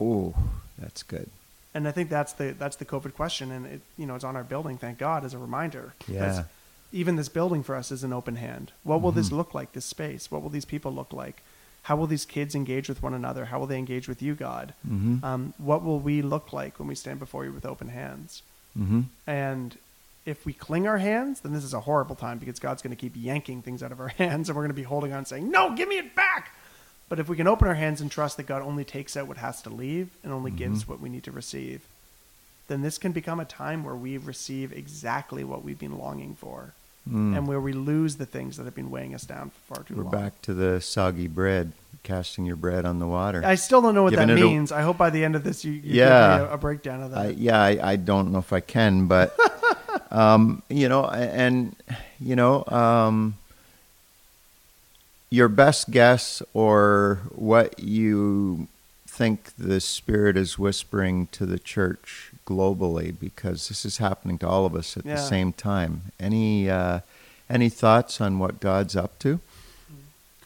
[0.00, 0.34] Oh,
[0.76, 1.28] that's good.
[1.74, 4.34] And I think that's the that's the COVID question, and it you know it's on
[4.36, 4.78] our building.
[4.78, 5.92] Thank God as a reminder.
[6.08, 6.44] Yeah.
[6.90, 8.72] Even this building for us is an open hand.
[8.82, 9.72] What will this look like?
[9.74, 10.28] This space.
[10.30, 11.42] What will these people look like?
[11.82, 13.46] How will these kids engage with one another?
[13.46, 14.74] How will they engage with you, God?
[14.86, 15.24] Mm-hmm.
[15.24, 18.42] Um, what will we look like when we stand before you with open hands?
[18.78, 19.02] mm-hmm.
[19.26, 19.76] And
[20.26, 23.00] if we cling our hands, then this is a horrible time because God's going to
[23.00, 25.50] keep yanking things out of our hands and we're going to be holding on saying,
[25.50, 26.54] No, give me it back.
[27.08, 29.38] But if we can open our hands and trust that God only takes out what
[29.38, 31.80] has to leave and only gives what we need to receive,
[32.66, 36.74] then this can become a time where we receive exactly what we've been longing for
[37.10, 39.94] and where we lose the things that have been weighing us down for far too
[39.94, 40.04] long.
[40.04, 43.42] We're back to the soggy bread, casting your bread on the water.
[43.44, 44.72] I still don't know what that Giving a- means.
[44.72, 46.38] I hope by the end of this you, you Yeah.
[46.38, 47.18] give me a, a breakdown of that.
[47.18, 49.34] I, yeah, I, I don't know if I can, but
[50.10, 51.74] um, you know, and
[52.20, 53.34] you know, um,
[55.30, 58.66] your best guess or what you
[59.18, 64.64] think the Spirit is whispering to the church globally, because this is happening to all
[64.64, 65.16] of us at Yeah.
[65.16, 65.92] the same time.
[66.20, 67.00] Any uh,
[67.50, 69.40] any thoughts on what God's up to?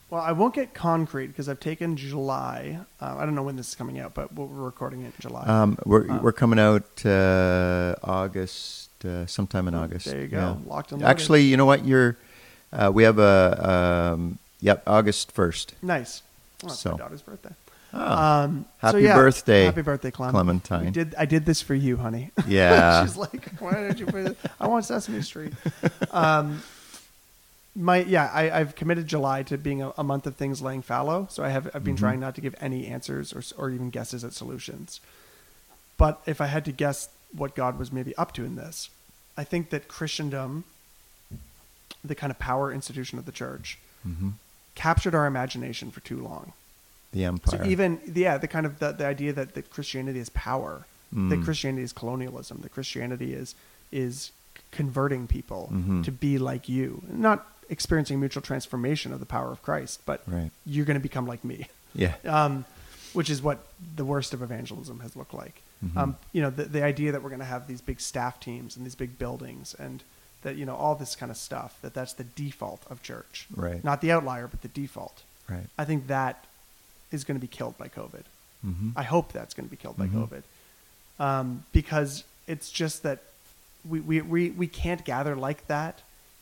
[0.09, 2.79] Well, I won't get concrete because I've taken July.
[3.01, 5.45] Uh, I don't know when this is coming out, but we're recording it in July.
[5.47, 10.07] Um, we're Uh, we're coming out uh, August, uh, sometime in August.
[10.07, 10.37] There you go.
[10.39, 10.57] Yeah.
[10.73, 11.11] Locked and loaded.
[11.11, 11.85] Actually, you know what?
[11.85, 12.17] You're.
[12.73, 14.13] Uh, we have a.
[14.15, 15.75] Um, yep, August first.
[15.83, 16.23] nice.
[16.65, 16.97] Oh, it's my So.
[16.97, 17.55] daughter's birthday.
[17.95, 20.31] Ah, Um, so happy yeah, birthday, Happy birthday, Clem.
[20.31, 20.85] Clementine.
[20.87, 21.15] We did.
[21.19, 22.31] I did this for you, honey.
[22.47, 23.05] Yeah.
[23.05, 24.39] She's like, why did you put it?
[24.61, 25.53] I want Sesame Street.
[26.11, 26.63] Um,
[27.75, 31.27] my yeah, I, I've committed July to being a, a month of things laying fallow.
[31.31, 32.01] So I have I've been Mhm.
[32.01, 35.01] trying not to give any answers or or even guesses at solutions.
[35.99, 38.91] But if I had to guess what God was maybe up to in this,
[39.37, 40.65] I think that Christendom,
[42.05, 44.31] the kind of power institution of the church, hmm
[44.75, 46.55] captured our imagination for too long.
[47.13, 47.63] The empire.
[47.65, 51.19] So even yeah, the kind of the, the idea that, that Christianity is power, that
[51.41, 51.45] Mm.
[51.45, 53.55] Christianity is colonialism, that Christianity is
[53.91, 54.31] is
[54.71, 56.03] converting people Mhm.
[56.05, 60.51] to be like you, not experiencing mutual transformation of the power of Christ, but Right.
[60.65, 62.15] you're going to become like me, Yeah.
[62.25, 62.65] um,
[63.13, 65.61] which is what the worst of evangelism has looked like.
[65.85, 65.97] Mhm.
[65.97, 68.77] Um, you know, the, the idea that we're going to have these big staff teams
[68.77, 70.03] and these big buildings and
[70.43, 73.85] that you know all this kind of stuff that that's the default of church, Right.
[73.85, 75.23] not the outlier, but the default.
[75.49, 75.67] Right.
[75.79, 76.45] I think that
[77.13, 78.25] is going to be killed by COVID.
[78.63, 80.29] hmm I hope that's going to be killed by Mhm.
[80.29, 80.43] COVID,
[81.19, 83.19] um, because it's just that
[83.89, 86.01] we, we, we, we can't gather like that.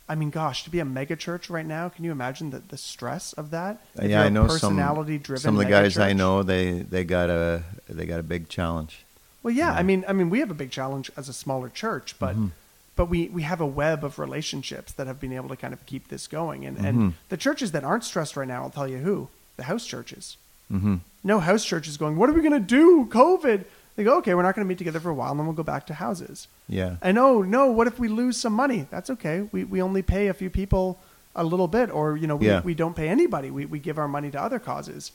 [0.09, 2.77] I mean, gosh, to be a mega church right now, can you imagine the, the
[2.77, 3.81] stress of that?
[3.95, 4.55] If yeah, I know some.
[4.77, 8.49] personality-driven Some of the guys I know, they they got a they got a big
[8.49, 9.05] challenge.
[9.43, 9.79] Well, yeah, Yeah.
[9.79, 12.51] I mean, I mean, we have a big challenge as a smaller church, but Mhm.
[12.97, 15.87] but we we have a web of relationships that have been able to kind of
[15.87, 18.99] keep this going, and and the churches that aren't stressed right now, I'll tell you
[18.99, 20.37] who, the house churches.
[20.71, 23.05] Hmm no house church is going, what are we going to do?
[23.11, 23.65] COVID.
[23.97, 25.55] They go, okay, we're not going to meet together for a while, and then we'll
[25.55, 26.49] go back to houses.
[26.67, 26.97] Yeah.
[27.03, 28.87] And oh, no, what if we lose some money?
[28.91, 29.43] That's okay.
[29.53, 30.99] We, we only pay a few people
[31.37, 32.63] a little bit, or, you know, we, Yeah.
[32.63, 33.51] we don't pay anybody.
[33.51, 35.13] We, we give our money to other causes.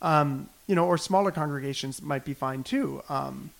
[0.00, 3.02] Um, you know, or smaller congregations might be fine too.
[3.08, 3.50] Um,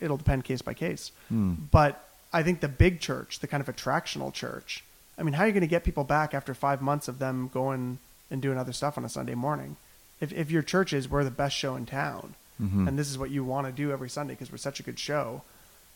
[0.00, 1.12] it'll depend case by case.
[1.28, 1.54] Hmm.
[1.70, 2.02] But
[2.32, 4.84] I think the big church, the kind of attractional church,
[5.18, 7.50] I mean, how are you going to get people back after five months of them
[7.52, 7.98] going
[8.30, 9.76] and doing other stuff on a Sunday morning?
[10.20, 12.86] If, if your church is, we're the best show in town, Mhm.
[12.88, 14.98] and this is what you want to do every Sunday because we're such a good
[14.98, 15.42] show,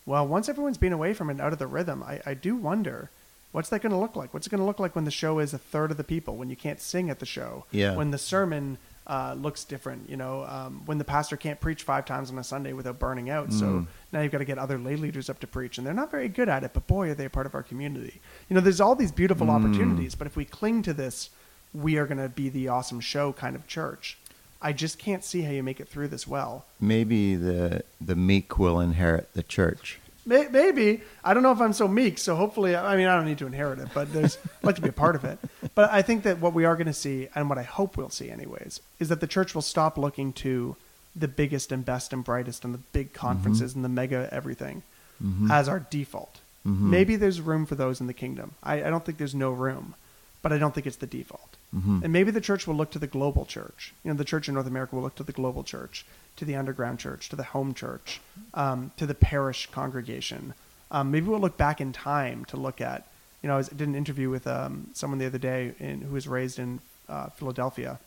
[0.06, 2.56] well, once everyone's been away from it and out of the rhythm, I, I do
[2.56, 3.10] wonder
[3.52, 4.34] what's that going to look like?
[4.34, 6.36] What's it going to look like when the show is a third of the people,
[6.36, 7.94] when you can't sing at the show, Yeah.
[7.94, 12.04] when the sermon uh, looks different, you know, um, when the pastor can't preach five
[12.04, 13.50] times on a Sunday without burning out.
[13.54, 13.86] So Mm.
[14.12, 16.28] now you've got to get other lay leaders up to preach, and they're not very
[16.28, 18.20] good at it, but boy, are they a part of our community.
[18.50, 19.50] You know, there's all these beautiful Mm.
[19.64, 21.30] opportunities, but if we cling to this,
[21.74, 24.16] we are going to be the awesome show kind of church.
[24.60, 26.64] I just can't see how you make it through this well.
[26.80, 30.00] Maybe the the meek will inherit the church.
[30.26, 33.24] May- Maybe I don't know if I'm so meek, so hopefully, I mean, I don't
[33.26, 35.38] need to inherit it, but there's I'd like to be a part of it.
[35.76, 38.10] But I think that what we are going to see, and what I hope we'll
[38.10, 40.76] see, anyways, is that the church will stop looking to
[41.14, 44.82] the biggest and best and brightest and the big conferences and the mega everything
[45.22, 45.50] Mhm.
[45.50, 46.40] as our default.
[46.66, 46.80] Mhm.
[46.90, 48.52] Maybe there's room for those in the kingdom.
[48.62, 49.94] I, I don't think there's no room,
[50.42, 51.47] but I don't think it's the default.
[51.74, 52.02] Mhm.
[52.04, 53.92] And maybe the church will look to the global church.
[54.02, 56.04] You know, the church in North America will look to the global church,
[56.36, 58.20] to the underground church, to the home church,
[58.54, 60.54] um, to the parish congregation.
[60.90, 63.06] Um, maybe we'll look back in time to look at.
[63.42, 66.14] You know, I was, did an interview with um, someone the other day in, who
[66.14, 67.98] was raised in uh, Philadelphia,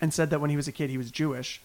[0.00, 1.60] and said that when he was a kid he was Jewish,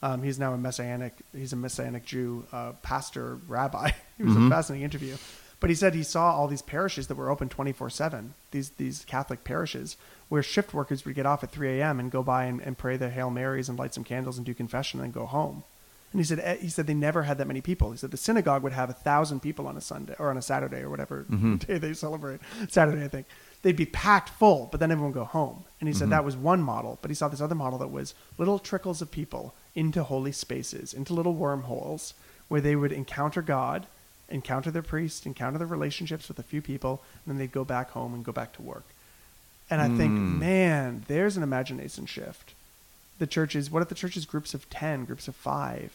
[0.00, 1.12] Um, he's now a messianic.
[1.34, 3.88] He's a messianic Jew, uh, pastor, rabbi.
[4.18, 4.46] it was Mm-hmm.
[4.46, 5.16] a fascinating interview.
[5.60, 8.34] But he said he saw all these parishes that were open twenty four seven.
[8.52, 9.96] These these Catholic parishes
[10.28, 11.98] where shift workers would get off at three a.m.
[11.98, 14.54] and go by and, and pray the Hail Marys and light some candles and do
[14.54, 15.64] confession and then go home.
[16.12, 17.90] And he said eh, he said they never had that many people.
[17.90, 20.42] He said the synagogue would have a thousand people on a Sunday or on a
[20.42, 21.26] Saturday or whatever
[21.66, 22.40] day they celebrate.
[22.68, 23.26] Saturday, I think.
[23.62, 25.64] They'd be packed full, but then everyone would go home.
[25.80, 28.14] And he said that was one model, but he saw this other model that was
[28.38, 32.14] little trickles of people into holy spaces, into little wormholes
[32.46, 33.86] where they would encounter God,
[34.28, 37.90] encounter their priest, encounter their relationships with a few people, and then they'd go back
[37.90, 38.84] home and go back to work.
[39.70, 40.38] And I think, hmm.
[40.38, 42.54] man, there's an imagination shift
[43.18, 45.90] the churches what if the churches groups of 10 groups of 5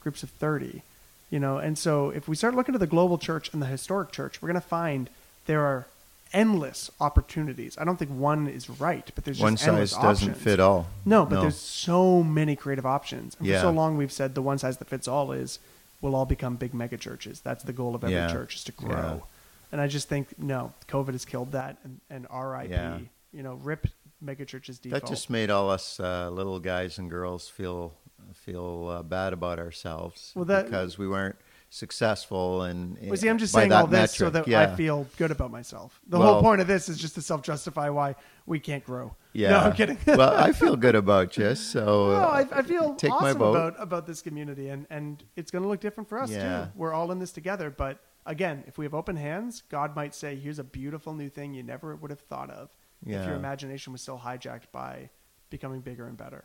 [0.00, 0.82] groups of 30
[1.30, 4.12] you know and so if we start looking at the global church and the historic
[4.12, 5.10] church we're going to find
[5.46, 5.86] there are
[6.32, 10.28] endless opportunities i don't think one is right but there's just One endless size doesn't
[10.30, 10.44] options.
[10.44, 10.86] fit all.
[11.04, 13.56] no but there's so many creative options and Yeah.
[13.58, 15.58] for so long we've said the one size that fits all is
[16.00, 18.30] we'll all become big mega churches that's the goal of every Yeah.
[18.30, 19.72] church is to grow Yeah.
[19.72, 23.08] and i just think no covid has killed that and, and rip.
[23.32, 23.86] You know rip
[24.24, 27.94] megachurches default That just made all us uh, little guys and girls feel
[28.34, 31.36] feel uh, bad about ourselves Well, that- because we weren't
[31.70, 34.62] successful and Well, see, I'm just saying all this so that yeah.
[34.62, 36.00] I feel good about myself.
[36.06, 38.14] The Well- whole point of this is just to self-justify why
[38.46, 39.14] we can't grow.
[39.34, 39.98] Yeah, No, I'm kidding.
[40.06, 43.38] well, I feel good about you, so no, I, uh, I feel take my awesome
[43.38, 43.50] vote.
[43.54, 46.64] about about this community, and and it's going to look different for us Yeah.
[46.64, 46.70] too.
[46.74, 50.34] We're all in this together, but again, if we have open hands, God might say,
[50.36, 52.70] "Here's a beautiful new thing you never would have thought of
[53.06, 55.10] if your imagination was still hijacked by
[55.50, 56.44] becoming bigger and better."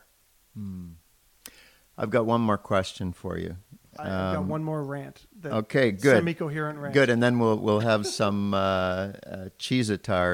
[1.97, 3.58] I've got one more question for you.
[3.97, 5.28] I, I've got Um, one more rant.
[5.45, 6.16] Okay, good.
[6.18, 6.93] Semi-coherent rant.
[6.93, 9.49] Good, and then we'll we'll have some uh, uh,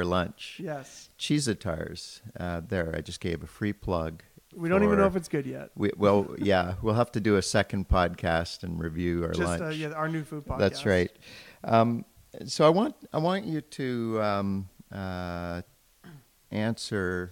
[0.06, 0.60] lunch.
[0.64, 1.10] Yes.
[1.20, 2.22] Cheeseatars.
[2.40, 4.24] Uh, there, I just gave a free plug.
[4.56, 5.70] We don't even know if it's good yet.
[5.76, 9.62] We, well, yeah, we'll have to do a second podcast and review our Just lunch.
[9.62, 10.60] uh, yeah, our new food podcast.
[10.60, 11.12] That's right.
[11.64, 12.06] Um,
[12.46, 15.62] so I want I want you to um, uh,
[16.52, 17.32] answer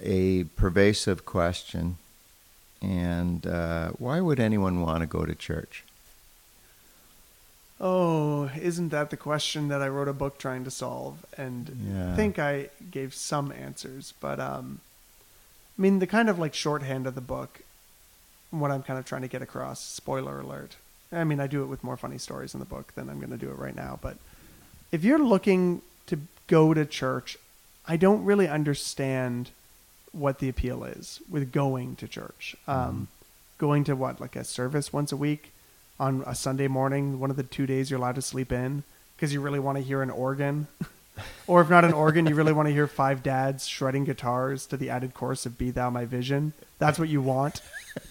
[0.00, 1.96] a pervasive question,
[2.80, 5.84] and uh, why would anyone want to go to church?
[7.80, 11.24] Oh, isn't that the question that I wrote a book trying to solve?
[11.36, 12.12] And Yeah.
[12.12, 14.80] I think I gave some answers, but um,
[15.78, 17.62] I mean, the kind of like shorthand of the book,
[18.50, 19.80] what I'm kind of trying to get across.
[19.80, 20.76] Spoiler alert.
[21.10, 23.30] I mean, I do it with more funny stories in the book than I'm going
[23.30, 23.98] to do it right now.
[24.00, 24.16] But
[24.92, 27.36] if you're looking to go to church,
[27.86, 29.50] I don't really understand
[30.12, 32.54] what the appeal is with going to church.
[32.66, 33.08] Um,
[33.58, 35.52] Going to what, like a service once a week
[36.00, 38.82] on a Sunday morning, one of the two days you're allowed to sleep in
[39.14, 40.66] because you really want to hear an organ.
[41.46, 44.76] or if not an organ, you really want to hear five dads shredding guitars to
[44.76, 46.54] the added chorus of Be Thou My Vision.
[46.80, 47.60] That's what you want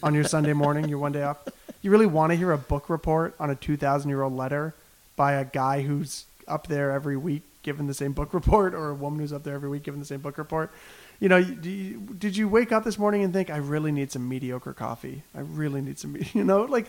[0.02, 1.38] on your Sunday morning, your one day off.
[1.82, 4.74] You really want to hear a book report on a 2,000 year old letter
[5.18, 8.94] by a guy who's up there every week giving the same book report or a
[8.94, 10.72] woman who's up there every week giving the same book report.
[11.20, 14.28] You know, you- did you wake up this morning and think, I really need some
[14.28, 15.24] mediocre coffee?
[15.36, 16.88] I really need some, me-" you know, like,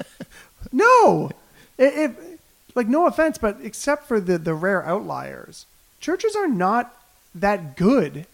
[0.72, 1.30] no.
[1.78, 2.16] It,
[2.74, 5.66] like, no offense, but except for the, the rare outliers,
[6.00, 6.94] churches are not
[7.34, 8.26] that good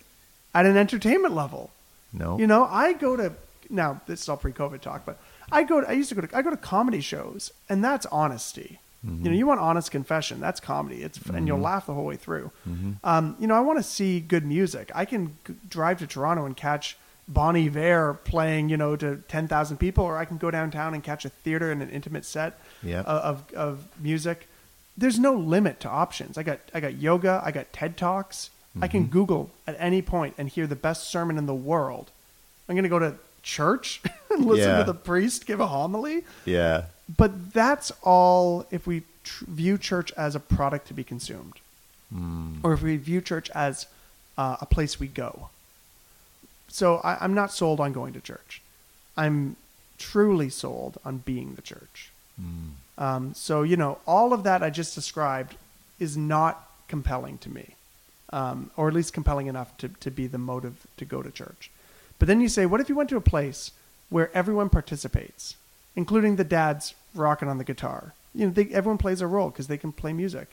[0.55, 1.71] at an entertainment level.
[2.12, 3.33] No, You know, I go to
[3.69, 5.19] now this is all pre-COVID talk, but
[5.53, 5.81] I go.
[5.83, 6.37] To, I used to go to.
[6.37, 8.79] I go to comedy shows, and that's honesty.
[9.05, 10.41] You know, you want honest confession.
[10.41, 11.03] That's comedy.
[11.03, 11.65] It's and you'll mm-hmm.
[11.65, 12.51] laugh the whole way through.
[12.69, 12.93] Mm-hmm.
[13.05, 14.91] Um, you know, I want to see good music.
[14.95, 16.97] I can g- drive to Toronto and catch
[17.29, 21.05] Bon Iver playing, you know, to ten thousand people, or I can go downtown and
[21.05, 24.49] catch a theater and an intimate set of, of of music.
[24.97, 26.37] There's no limit to options.
[26.37, 27.41] I got I got yoga.
[27.45, 28.51] I got TED talks.
[28.83, 29.13] I can mm-hmm.
[29.13, 32.11] Google at any point and hear the best sermon in the world.
[32.69, 34.79] I'm going to go to church and listen Yeah.
[34.79, 36.25] to the priest give a homily.
[36.45, 41.55] yeah, But that's all if we tr- view church as a product to be consumed,
[42.63, 43.87] or if we view church as
[44.39, 45.49] uh, a place we go.
[46.69, 48.61] So I, I'm not sold on going to church.
[49.17, 49.57] I'm
[49.99, 52.11] truly sold on being the church.
[52.99, 55.57] Um, so you know, all of that I just described
[55.99, 57.75] is not compelling to me,
[58.33, 61.71] um, or at least compelling enough to to be the motive to go to church.
[62.19, 63.71] But then you say, what if you went to a place
[64.11, 65.57] where everyone participates,
[65.97, 68.13] including the dads rocking on the guitar?
[68.35, 70.49] You know, they, everyone plays a role because they can play music,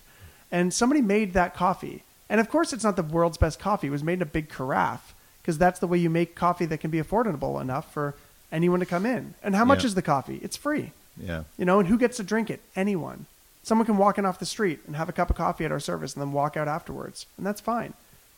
[0.52, 2.04] and somebody made that coffee.
[2.30, 3.88] And of course, it's not the world's best coffee.
[3.88, 6.80] It was made in a big carafe because that's the way you make coffee that
[6.80, 8.16] can be affordable enough for
[8.52, 9.34] anyone to come in.
[9.44, 9.88] And how much Yeah.
[9.88, 10.40] is the coffee?
[10.42, 10.94] It's free.
[11.16, 12.62] yeah, You know, and who gets to drink it?
[12.76, 13.28] Anyone.
[13.62, 15.80] Someone can walk in off the street and have a cup of coffee at our
[15.80, 17.94] service and then walk out afterwards, and that's fine.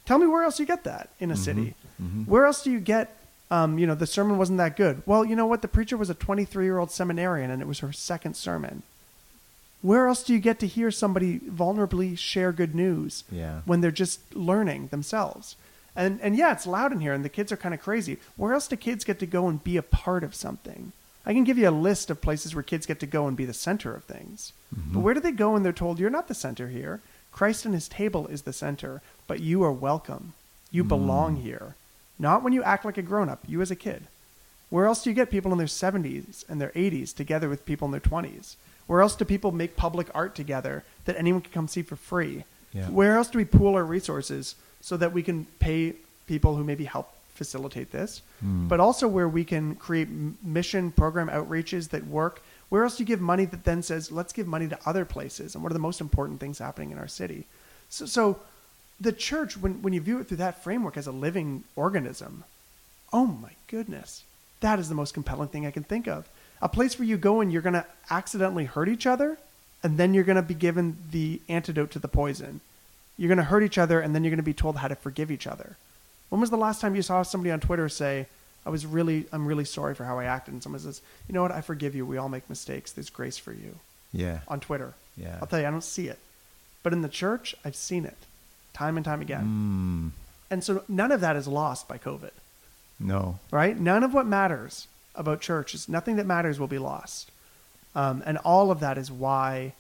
[0.06, 1.44] Tell me where else you get that in a mm-hmm.
[1.44, 1.76] city.
[2.02, 2.24] Mm-hmm.
[2.24, 3.16] Where else do you get
[3.52, 5.04] Um, you know, the sermon wasn't that good.
[5.06, 5.62] Well, you know what?
[5.62, 8.82] The preacher was a 23 year old seminarian and it was her second sermon.
[9.82, 13.62] Where else do you get to hear somebody vulnerably share good news Yeah.
[13.66, 15.56] when they're just learning themselves?
[15.96, 18.18] And, and yeah, it's loud in here and the kids are kind of crazy.
[18.36, 20.92] Where else do kids get to go and be a part of something?
[21.26, 23.46] I can give you a list of places where kids get to go and be
[23.46, 24.54] the center of things.
[24.92, 27.00] But where do they go when they're told, you're not the center here?
[27.32, 30.34] Christ and his table is the center, but you are welcome.
[30.72, 31.76] You belong here.
[32.18, 34.04] Not when you act like a grown up, you as a kid.
[34.70, 37.86] Where else do you get people in their 70s and their 80s together with people
[37.86, 38.56] in their 20s?
[38.88, 42.44] Where else do people make public art together that anyone can come see for free?
[42.74, 42.90] Yeah.
[42.90, 45.94] Where else do we pool our resources so that we can pay
[46.28, 48.68] people who maybe help facilitate this, hmm.
[48.68, 50.08] but also where we can create
[50.44, 52.42] mission program outreaches that work?
[52.70, 55.54] Where else do you give money that then says, let's give money to other places?
[55.54, 57.46] And what are the most important things happening in our city?
[57.90, 58.40] So, so
[59.00, 62.44] the church, when, when you view it through that framework as a living organism,
[63.12, 64.24] oh my goodness,
[64.62, 66.28] that is the most compelling thing I can think of.
[66.62, 69.38] A place where you go and you're going to accidentally hurt each other,
[69.84, 72.62] and then you're going to be given the antidote to the poison.
[73.18, 74.96] You're going to hurt each other, and then you're going to be told how to
[74.96, 75.76] forgive each other.
[76.30, 78.28] When was the last time you saw somebody on Twitter say,
[78.66, 80.54] I was really, I'm really sorry for how I acted?
[80.54, 82.06] And someone says, you know what, I forgive you.
[82.06, 82.92] We all make mistakes.
[82.94, 83.76] There's grace for you
[84.12, 84.40] Yeah.
[84.48, 84.94] on Twitter.
[85.18, 85.38] Yeah.
[85.40, 86.18] I'll tell you, I don't see it.
[86.82, 88.18] But in the church, I've seen it
[88.76, 90.12] time and time again.
[90.14, 92.32] Mm, And so none of that is lost by COVID,
[93.00, 93.40] no.
[93.52, 93.78] right?
[93.80, 97.32] None of what matters about church is nothing that matters will be lost.
[97.96, 99.74] Um, and all of that is why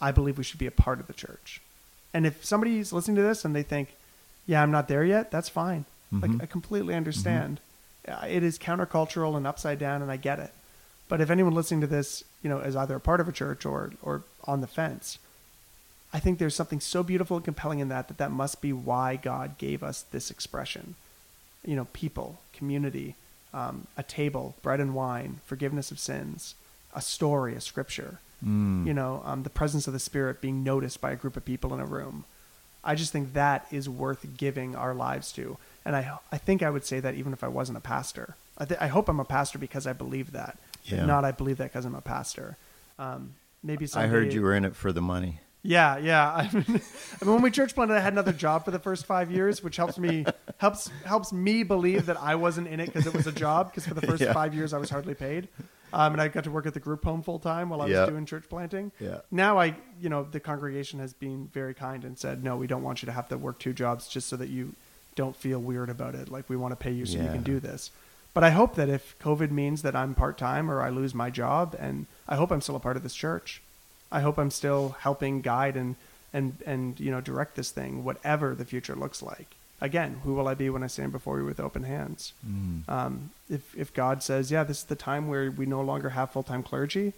[0.00, 1.60] I believe we should be a part of the church.
[2.12, 3.94] And if somebody's listening to this and they think,
[4.46, 5.84] yeah, I'm not there yet, that's fine.
[6.12, 6.22] Mhm.
[6.22, 7.60] Like, I completely understand.
[8.08, 10.52] Uh, It is countercultural and upside down, and I get it.
[11.08, 13.64] But if anyone listening to this, you know, is either a part of a church
[13.66, 15.18] or, or on the fence,
[16.14, 19.16] I think there's something so beautiful and compelling in that that that must be why
[19.16, 20.94] God gave us this expression.
[21.66, 23.16] You know, people, community,
[23.52, 26.54] um, a table, bread and wine, forgiveness of sins,
[26.94, 28.20] a story, a scripture.
[28.46, 28.86] Mm.
[28.86, 31.74] You know, um, the presence of the Spirit being noticed by a group of people
[31.74, 32.24] in a room.
[32.84, 36.70] I just think that is worth giving our lives to, and I I think I
[36.70, 38.36] would say that even if I wasn't a pastor.
[38.56, 41.06] I, th- I hope I'm a pastor because I believe that, Yeah.
[41.06, 42.56] not I believe that because I'm a pastor.
[43.00, 43.34] Um,
[43.64, 45.40] maybe I heard you were in it for the money.
[45.64, 46.30] Yeah, yeah.
[46.36, 49.06] I mean, I mean, when we church planted, I had another job for the first
[49.06, 50.24] five years, which helps me
[50.58, 53.70] helps helps me believe that I wasn't in it because it was a job.
[53.70, 54.32] Because for the first Yeah.
[54.32, 55.48] five years, I was hardly paid,
[55.92, 57.92] um, and I got to work at the group home full time while I was
[57.94, 58.06] Yeah.
[58.06, 58.92] doing church planting.
[59.00, 59.20] Yeah.
[59.30, 62.82] Now I, you know, the congregation has been very kind and said, no, we don't
[62.82, 64.74] want you to have to work two jobs just so that you
[65.16, 66.28] don't feel weird about it.
[66.30, 67.90] Like we want to pay you so you can do this.
[68.34, 71.30] But I hope that if COVID means that I'm part time or I lose my
[71.30, 73.62] job, and I hope I'm still a part of this church.
[74.10, 75.96] I hope I'm still helping guide and
[76.32, 79.54] and and you know direct this thing, whatever the future looks like.
[79.80, 82.32] Again, who will I be when I stand before you with open hands?
[82.46, 82.88] Mm.
[82.88, 86.30] Um, if if God says, yeah, this is the time where we no longer have
[86.30, 87.12] full time clergy,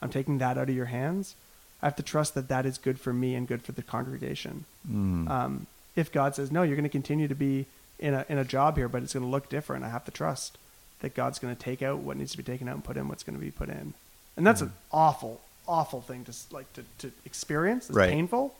[0.00, 1.34] I'm taking that out of your hands.
[1.82, 4.66] I have to trust that that is good for me and good for the congregation.
[4.88, 5.28] Mm.
[5.28, 5.66] Um,
[5.96, 7.66] if God says no, you're going to continue to be
[7.98, 9.84] in a in a job here, but it's going to look different.
[9.84, 10.58] I have to trust
[11.00, 13.08] that God's going to take out what needs to be taken out and put in
[13.08, 13.94] what's going to be put in.
[14.36, 17.88] And that's an awful, awful thing to like to, to experience.
[17.88, 18.10] It's Right.
[18.10, 18.54] painful,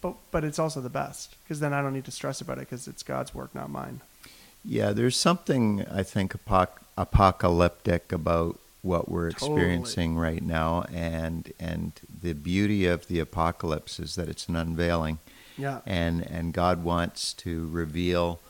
[0.00, 2.60] but but it's also the best because then I don't need to stress about it
[2.68, 4.00] because it's God's work, not mine.
[4.64, 9.52] Yeah, there's something I think apoc- apocalyptic about what we're Totally.
[9.52, 11.92] experiencing right now, and and
[12.22, 15.18] the beauty of the apocalypse is that it's an unveiling,
[15.58, 15.80] Yeah.
[15.86, 18.40] and and God wants to reveal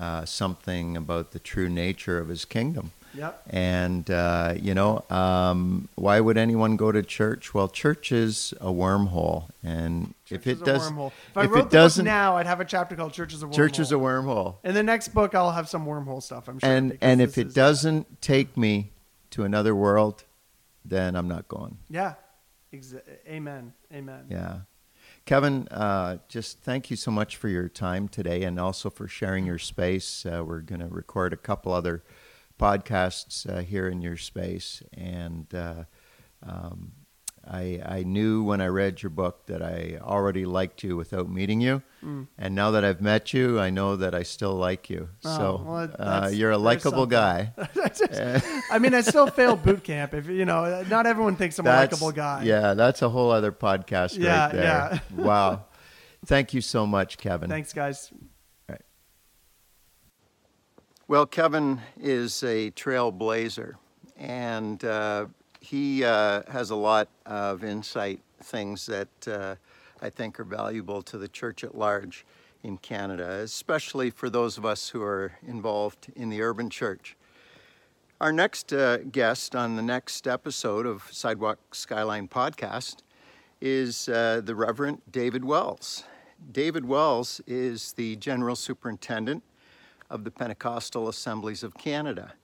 [0.00, 2.92] uh, something about the true nature of His kingdom.
[3.14, 3.42] Yep.
[3.50, 7.52] And uh, you know, um, why would anyone go to church?
[7.52, 11.12] Well, church is a wormhole, and if Church it is a does, wormhole.
[11.30, 13.34] If I if wrote it the book doesn't, now, I'd have a chapter called "Church
[13.34, 14.56] is a Wormhole." church is a wormhole.
[14.64, 16.48] In the next book, I'll have some wormhole stuff.
[16.48, 16.70] I'm sure.
[16.70, 18.92] and and if it doesn't take me
[19.30, 20.24] to another world,
[20.84, 21.78] then I'm not going.
[21.90, 22.14] yeah,
[22.72, 24.26] Exa- amen, amen.
[24.30, 24.60] Yeah.
[25.24, 29.46] Kevin, uh, just thank you so much for your time today and also for sharing
[29.46, 30.26] your space.
[30.26, 32.02] Uh, we're going to record a couple other
[32.62, 34.82] podcasts uh, here in your space.
[34.94, 35.84] And uh,
[36.42, 36.92] um,
[37.46, 41.60] I, I knew when I read your book that I already liked you without meeting
[41.60, 41.82] you.
[42.04, 42.28] Mm.
[42.38, 45.08] And now that I've met you, I know that I still like you.
[45.24, 47.52] Oh, so well, uh, you're a likable guy.
[48.70, 50.14] I mean, I still failed boot camp.
[50.14, 52.44] If you know, not everyone thinks I'm a likable guy.
[52.44, 54.62] Yeah, that's a whole other podcast Yeah, right there.
[54.62, 54.98] yeah.
[55.16, 55.64] wow.
[56.24, 57.50] Thank you so much, Kevin.
[57.50, 58.12] Thanks, guys.
[61.12, 63.74] Well, Kevin is a trailblazer,
[64.16, 65.26] and uh,
[65.60, 69.56] he uh, has a lot of insight, things that uh,
[70.00, 72.24] I think are valuable to the church at large.
[72.62, 77.14] in Canada, especially for those of us who are involved in the urban church.
[78.18, 83.02] Our next uh, guest on the next episode of Sidewalk Skyline podcast
[83.60, 86.04] is uh, the Reverend David Wells.
[86.50, 89.42] David Wells is the General Superintendent
[90.12, 92.34] of the Pentecostal Assemblies of Canada.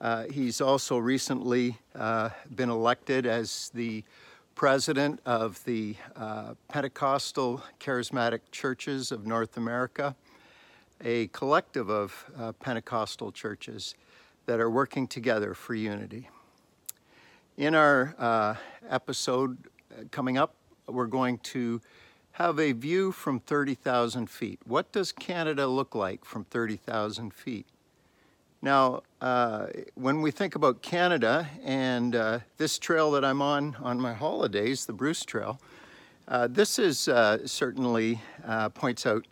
[0.00, 4.02] Uh, he's also recently uh, been elected as the
[4.54, 10.16] president of the uh, Pentecostal Charismatic Churches of North America,
[11.04, 13.94] a collective of uh, Pentecostal churches
[14.46, 16.30] that are working together for unity.
[17.58, 18.54] In our uh,
[18.88, 19.58] episode
[19.92, 20.54] uh, coming up,
[20.86, 21.82] we're going to
[22.34, 24.58] have a view from 30,000 feet.
[24.66, 27.64] What does Canada look like from 30,000 feet?
[28.60, 34.00] Now, uh, when we think about Canada and uh, this trail that I'm on on
[34.00, 35.60] my holidays, the Bruce Trail,
[36.26, 39.26] uh, this is uh, certainly uh, points out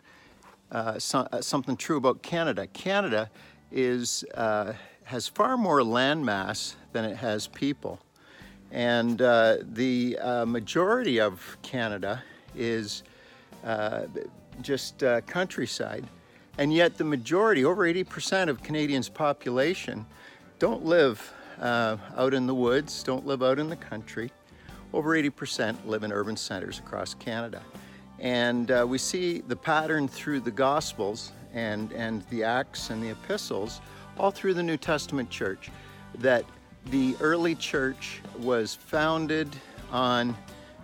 [0.71, 2.67] uh, so, something true about Canada.
[2.67, 3.29] Canada
[3.69, 4.23] is
[5.05, 7.99] has far more landmass than it has people,
[8.71, 12.23] and the majority of Canada
[12.55, 13.03] is
[14.61, 16.05] just countryside.
[16.57, 20.05] And yet, the majority, over 80% of Canadians' population,
[20.59, 24.31] don't live uh, out in the woods, don't live out in the country.
[24.93, 27.63] Over 80% live in urban centers across Canada.
[28.19, 33.09] And uh, we see the pattern through the Gospels and, and the Acts and the
[33.09, 33.81] Epistles,
[34.17, 35.71] all through the New Testament church,
[36.19, 36.45] that
[36.85, 39.49] the early church was founded
[39.91, 40.37] on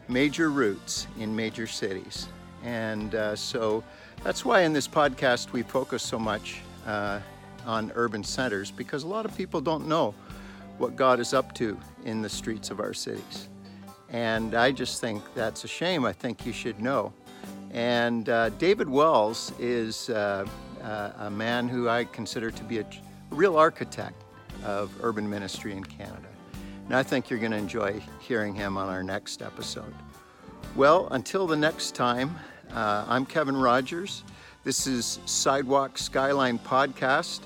[0.10, 2.28] major routes in major cities.
[2.64, 3.84] And uh, so
[4.24, 7.20] that's why in this podcast we focus so much uh,
[7.66, 10.14] on urban centers because a lot of people don't know
[10.78, 13.49] what God is up to in the streets of our cities.
[14.10, 16.05] And I just think that's a shame.
[16.05, 17.14] I think you should know.
[17.72, 20.45] And uh, David Wells is uh,
[20.82, 22.86] uh a man who I consider to be a
[23.30, 24.24] real architect
[24.66, 26.29] of urban ministry in Canada.
[26.90, 29.94] And I think you're going to enjoy hearing him on our next episode.
[30.76, 32.36] Well, until the next time,
[32.74, 34.24] uh, I'm Kevin Rogers.
[34.64, 37.42] This is Sidewalk Skyline Podcast.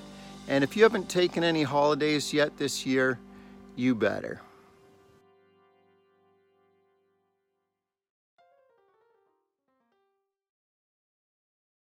[0.48, 3.18] And if you haven't taken any holidays yet this year,
[3.76, 4.40] you better.